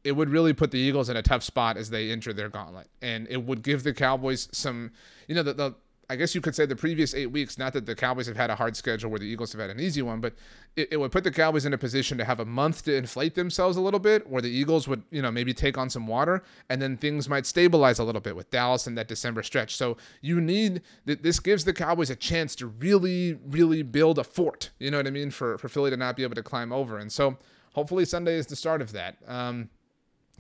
it 0.03 0.13
would 0.13 0.29
really 0.29 0.53
put 0.53 0.71
the 0.71 0.79
Eagles 0.79 1.09
in 1.09 1.17
a 1.17 1.21
tough 1.21 1.43
spot 1.43 1.77
as 1.77 1.91
they 1.91 2.09
enter 2.09 2.33
their 2.33 2.49
gauntlet. 2.49 2.87
And 3.01 3.27
it 3.29 3.43
would 3.43 3.61
give 3.61 3.83
the 3.83 3.93
Cowboys 3.93 4.49
some, 4.51 4.91
you 5.27 5.35
know, 5.35 5.43
the, 5.43 5.53
the 5.53 5.75
I 6.11 6.17
guess 6.17 6.35
you 6.35 6.41
could 6.41 6.53
say 6.53 6.65
the 6.65 6.75
previous 6.75 7.15
eight 7.15 7.27
weeks, 7.27 7.57
not 7.57 7.71
that 7.71 7.85
the 7.85 7.95
Cowboys 7.95 8.27
have 8.27 8.35
had 8.35 8.49
a 8.49 8.55
hard 8.55 8.75
schedule 8.75 9.09
where 9.09 9.19
the 9.19 9.25
Eagles 9.25 9.53
have 9.53 9.61
had 9.61 9.69
an 9.69 9.79
easy 9.79 10.01
one, 10.01 10.19
but 10.19 10.33
it, 10.75 10.89
it, 10.91 10.97
would 10.97 11.09
put 11.09 11.23
the 11.23 11.31
Cowboys 11.31 11.65
in 11.65 11.71
a 11.71 11.77
position 11.77 12.17
to 12.17 12.25
have 12.25 12.41
a 12.41 12.45
month 12.45 12.83
to 12.83 12.93
inflate 12.93 13.33
themselves 13.33 13.77
a 13.77 13.81
little 13.81 13.97
bit, 13.97 14.29
where 14.29 14.41
the 14.41 14.49
Eagles 14.49 14.89
would, 14.89 15.03
you 15.09 15.21
know, 15.21 15.31
maybe 15.31 15.53
take 15.53 15.77
on 15.77 15.89
some 15.89 16.07
water, 16.07 16.43
and 16.67 16.81
then 16.81 16.97
things 16.97 17.29
might 17.29 17.45
stabilize 17.45 17.97
a 17.99 18.03
little 18.03 18.19
bit 18.19 18.35
with 18.35 18.51
Dallas 18.51 18.87
in 18.87 18.95
that 18.95 19.07
December 19.07 19.41
stretch. 19.41 19.77
So 19.77 19.95
you 20.19 20.41
need 20.41 20.81
this 21.05 21.39
gives 21.39 21.63
the 21.63 21.71
Cowboys 21.71 22.09
a 22.09 22.15
chance 22.17 22.55
to 22.57 22.67
really, 22.67 23.39
really 23.47 23.81
build 23.81 24.19
a 24.19 24.25
fort. 24.25 24.71
You 24.79 24.91
know 24.91 24.97
what 24.97 25.07
I 25.07 25.11
mean? 25.11 25.31
For 25.31 25.57
for 25.59 25.69
Philly 25.69 25.91
to 25.91 25.97
not 25.97 26.17
be 26.17 26.23
able 26.23 26.35
to 26.35 26.43
climb 26.43 26.73
over, 26.73 26.97
and 26.97 27.09
so 27.09 27.37
hopefully 27.73 28.03
Sunday 28.03 28.35
is 28.35 28.47
the 28.47 28.57
start 28.57 28.81
of 28.81 28.91
that. 28.91 29.15
Um, 29.27 29.69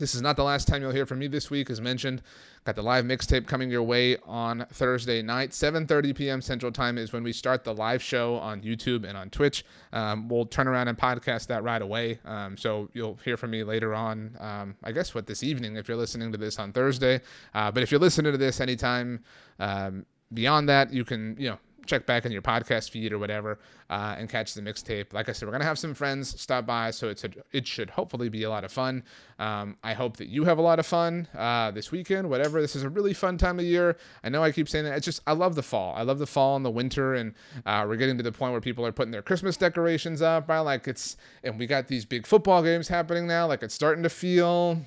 this 0.01 0.15
is 0.15 0.21
not 0.23 0.35
the 0.35 0.43
last 0.43 0.67
time 0.67 0.81
you'll 0.81 0.91
hear 0.91 1.05
from 1.05 1.19
me 1.19 1.27
this 1.27 1.51
week, 1.51 1.69
as 1.69 1.79
mentioned. 1.79 2.23
Got 2.65 2.75
the 2.75 2.81
live 2.81 3.05
mixtape 3.05 3.45
coming 3.45 3.69
your 3.69 3.83
way 3.83 4.17
on 4.25 4.65
Thursday 4.73 5.21
night, 5.21 5.51
7:30 5.51 6.15
p.m. 6.15 6.41
Central 6.41 6.71
Time 6.71 6.97
is 6.97 7.13
when 7.13 7.21
we 7.21 7.31
start 7.31 7.63
the 7.63 7.73
live 7.73 8.01
show 8.01 8.35
on 8.37 8.61
YouTube 8.61 9.07
and 9.07 9.15
on 9.15 9.29
Twitch. 9.29 9.63
Um, 9.93 10.27
we'll 10.27 10.47
turn 10.47 10.67
around 10.67 10.87
and 10.87 10.97
podcast 10.97 11.45
that 11.47 11.61
right 11.61 11.83
away, 11.83 12.19
um, 12.25 12.57
so 12.57 12.89
you'll 12.93 13.19
hear 13.23 13.37
from 13.37 13.51
me 13.51 13.63
later 13.63 13.93
on. 13.93 14.35
Um, 14.39 14.75
I 14.83 14.91
guess 14.91 15.13
what 15.13 15.27
this 15.27 15.43
evening 15.43 15.75
if 15.75 15.87
you're 15.87 15.97
listening 15.97 16.31
to 16.31 16.37
this 16.39 16.57
on 16.57 16.73
Thursday, 16.73 17.21
uh, 17.53 17.71
but 17.71 17.83
if 17.83 17.91
you're 17.91 17.99
listening 17.99 18.31
to 18.31 18.39
this 18.39 18.59
anytime 18.59 19.23
um, 19.59 20.03
beyond 20.33 20.67
that, 20.67 20.91
you 20.91 21.05
can 21.05 21.35
you 21.37 21.49
know 21.51 21.59
check 21.85 22.05
back 22.05 22.25
in 22.25 22.31
your 22.31 22.41
podcast 22.41 22.89
feed 22.89 23.11
or 23.11 23.19
whatever 23.19 23.59
uh, 23.89 24.15
and 24.17 24.29
catch 24.29 24.53
the 24.53 24.61
mixtape. 24.61 25.13
Like 25.13 25.29
I 25.29 25.31
said, 25.33 25.47
we're 25.47 25.51
gonna 25.51 25.65
have 25.65 25.79
some 25.79 25.93
friends 25.93 26.39
stop 26.39 26.65
by, 26.65 26.91
so 26.91 27.09
it's 27.09 27.23
a, 27.23 27.29
it 27.51 27.67
should 27.67 27.89
hopefully 27.89 28.29
be 28.29 28.43
a 28.43 28.49
lot 28.49 28.63
of 28.63 28.71
fun. 28.71 29.03
Um, 29.39 29.77
I 29.83 29.93
hope 29.93 30.17
that 30.17 30.27
you 30.27 30.45
have 30.45 30.57
a 30.57 30.61
lot 30.61 30.79
of 30.79 30.85
fun 30.85 31.27
uh, 31.37 31.71
this 31.71 31.91
weekend. 31.91 32.29
Whatever, 32.29 32.61
this 32.61 32.75
is 32.75 32.83
a 32.83 32.89
really 32.89 33.13
fun 33.13 33.37
time 33.37 33.59
of 33.59 33.65
year. 33.65 33.97
I 34.23 34.29
know 34.29 34.43
I 34.43 34.51
keep 34.51 34.69
saying 34.69 34.85
that. 34.85 34.95
It's 34.95 35.05
just 35.05 35.21
I 35.27 35.33
love 35.33 35.55
the 35.55 35.63
fall. 35.63 35.93
I 35.95 36.03
love 36.03 36.19
the 36.19 36.27
fall 36.27 36.55
and 36.55 36.65
the 36.65 36.71
winter, 36.71 37.15
and 37.15 37.33
uh, 37.65 37.85
we're 37.87 37.97
getting 37.97 38.17
to 38.17 38.23
the 38.23 38.31
point 38.31 38.51
where 38.51 38.61
people 38.61 38.85
are 38.85 38.91
putting 38.91 39.11
their 39.11 39.21
Christmas 39.21 39.57
decorations 39.57 40.21
up. 40.21 40.47
Right, 40.47 40.59
like 40.59 40.87
it's 40.87 41.17
and 41.43 41.59
we 41.59 41.67
got 41.67 41.87
these 41.87 42.05
big 42.05 42.25
football 42.25 42.63
games 42.63 42.87
happening 42.87 43.27
now. 43.27 43.47
Like 43.47 43.63
it's 43.63 43.73
starting 43.73 44.03
to 44.03 44.09
feel 44.09 44.79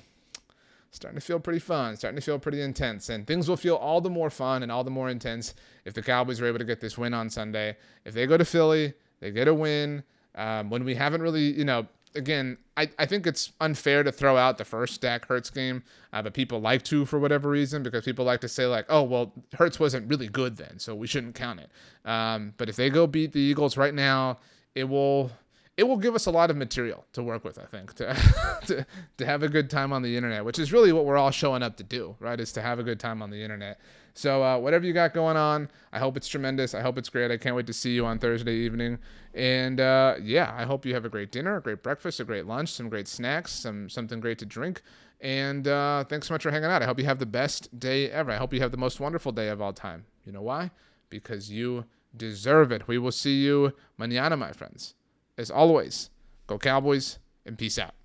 starting 0.95 1.19
to 1.19 1.25
feel 1.25 1.39
pretty 1.39 1.59
fun, 1.59 1.95
starting 1.97 2.15
to 2.15 2.21
feel 2.21 2.39
pretty 2.39 2.61
intense. 2.61 3.09
And 3.09 3.27
things 3.27 3.49
will 3.49 3.57
feel 3.57 3.75
all 3.75 4.01
the 4.01 4.09
more 4.09 4.29
fun 4.29 4.63
and 4.63 4.71
all 4.71 4.83
the 4.83 4.91
more 4.91 5.09
intense 5.09 5.53
if 5.83 5.93
the 5.93 6.01
Cowboys 6.01 6.39
are 6.41 6.47
able 6.47 6.59
to 6.59 6.65
get 6.65 6.79
this 6.79 6.97
win 6.97 7.13
on 7.13 7.29
Sunday. 7.29 7.75
If 8.05 8.13
they 8.13 8.25
go 8.25 8.37
to 8.37 8.45
Philly, 8.45 8.93
they 9.19 9.31
get 9.31 9.47
a 9.47 9.53
win. 9.53 10.03
Um, 10.35 10.69
when 10.69 10.83
we 10.83 10.95
haven't 10.95 11.21
really, 11.21 11.51
you 11.53 11.65
know, 11.65 11.87
again, 12.15 12.57
I, 12.77 12.89
I 12.97 13.05
think 13.05 13.27
it's 13.27 13.51
unfair 13.61 14.03
to 14.03 14.11
throw 14.11 14.37
out 14.37 14.57
the 14.57 14.65
first 14.65 15.01
Dak 15.01 15.27
Hurts 15.27 15.49
game, 15.49 15.83
uh, 16.13 16.21
but 16.21 16.33
people 16.33 16.59
like 16.59 16.83
to 16.83 17.05
for 17.05 17.19
whatever 17.19 17.49
reason 17.49 17.83
because 17.83 18.03
people 18.05 18.25
like 18.25 18.41
to 18.41 18.49
say 18.49 18.65
like, 18.65 18.85
oh 18.89 19.03
well, 19.03 19.33
Hurts 19.53 19.79
wasn't 19.79 20.09
really 20.09 20.27
good 20.27 20.57
then, 20.57 20.79
so 20.79 20.95
we 20.95 21.07
shouldn't 21.07 21.35
count 21.35 21.59
it. 21.59 21.69
Um, 22.09 22.53
but 22.57 22.69
if 22.69 22.75
they 22.75 22.89
go 22.89 23.07
beat 23.07 23.33
the 23.33 23.39
Eagles 23.39 23.77
right 23.77 23.93
now, 23.93 24.39
it 24.73 24.85
will 24.85 25.31
it 25.77 25.83
will 25.83 25.97
give 25.97 26.15
us 26.15 26.25
a 26.25 26.31
lot 26.31 26.49
of 26.49 26.55
material 26.55 27.05
to 27.11 27.21
work 27.21 27.43
with, 27.43 27.59
I 27.59 27.65
think, 27.65 27.93
to, 27.95 28.15
to, 28.67 28.85
to 29.17 29.25
have 29.25 29.43
a 29.43 29.49
good 29.49 29.69
time 29.69 29.91
on 29.91 30.01
the 30.01 30.15
internet, 30.15 30.45
which 30.45 30.57
is 30.57 30.71
really 30.71 30.93
what 30.93 31.05
we're 31.05 31.17
all 31.17 31.31
showing 31.31 31.61
up 31.63 31.75
to 31.77 31.83
do, 31.83 32.15
right? 32.19 32.39
Is 32.39 32.53
to 32.53 32.61
have 32.61 32.79
a 32.79 32.83
good 32.83 32.99
time 32.99 33.21
on 33.21 33.29
the 33.29 33.41
internet. 33.41 33.79
So, 34.13 34.41
uh, 34.41 34.57
whatever 34.57 34.85
you 34.85 34.93
got 34.93 35.13
going 35.13 35.35
on, 35.35 35.69
I 35.91 35.99
hope 35.99 36.15
it's 36.15 36.29
tremendous. 36.29 36.73
I 36.73 36.79
hope 36.79 36.97
it's 36.97 37.09
great. 37.09 37.29
I 37.29 37.35
can't 37.35 37.57
wait 37.57 37.67
to 37.67 37.73
see 37.73 37.93
you 37.93 38.05
on 38.05 38.19
Thursday 38.19 38.53
evening. 38.53 38.97
And 39.33 39.81
uh, 39.81 40.15
yeah, 40.21 40.53
I 40.57 40.63
hope 40.63 40.85
you 40.85 40.93
have 40.93 41.03
a 41.03 41.09
great 41.09 41.33
dinner, 41.33 41.57
a 41.57 41.61
great 41.61 41.83
breakfast, 41.83 42.21
a 42.21 42.23
great 42.23 42.45
lunch, 42.45 42.71
some 42.71 42.87
great 42.87 43.09
snacks, 43.09 43.51
some 43.51 43.89
something 43.89 44.21
great 44.21 44.39
to 44.39 44.45
drink. 44.45 44.81
And 45.19 45.67
uh, 45.67 46.05
thanks 46.05 46.27
so 46.27 46.33
much 46.33 46.43
for 46.43 46.51
hanging 46.51 46.69
out. 46.69 46.83
I 46.83 46.85
hope 46.85 46.99
you 46.99 47.05
have 47.05 47.19
the 47.19 47.25
best 47.25 47.77
day 47.77 48.09
ever. 48.11 48.31
I 48.31 48.37
hope 48.37 48.53
you 48.53 48.61
have 48.61 48.71
the 48.71 48.77
most 48.77 49.01
wonderful 49.01 49.33
day 49.33 49.49
of 49.49 49.61
all 49.61 49.73
time. 49.73 50.05
You 50.25 50.31
know 50.31 50.41
why? 50.41 50.71
Because 51.09 51.51
you 51.51 51.83
deserve 52.15 52.71
it. 52.71 52.87
We 52.87 52.97
will 52.97 53.11
see 53.11 53.43
you 53.43 53.73
mañana, 53.99 54.39
my 54.39 54.53
friends 54.53 54.93
as 55.37 55.51
always, 55.51 56.09
go 56.47 56.57
Cowboys 56.57 57.19
and 57.45 57.57
peace 57.57 57.77
out. 57.77 57.95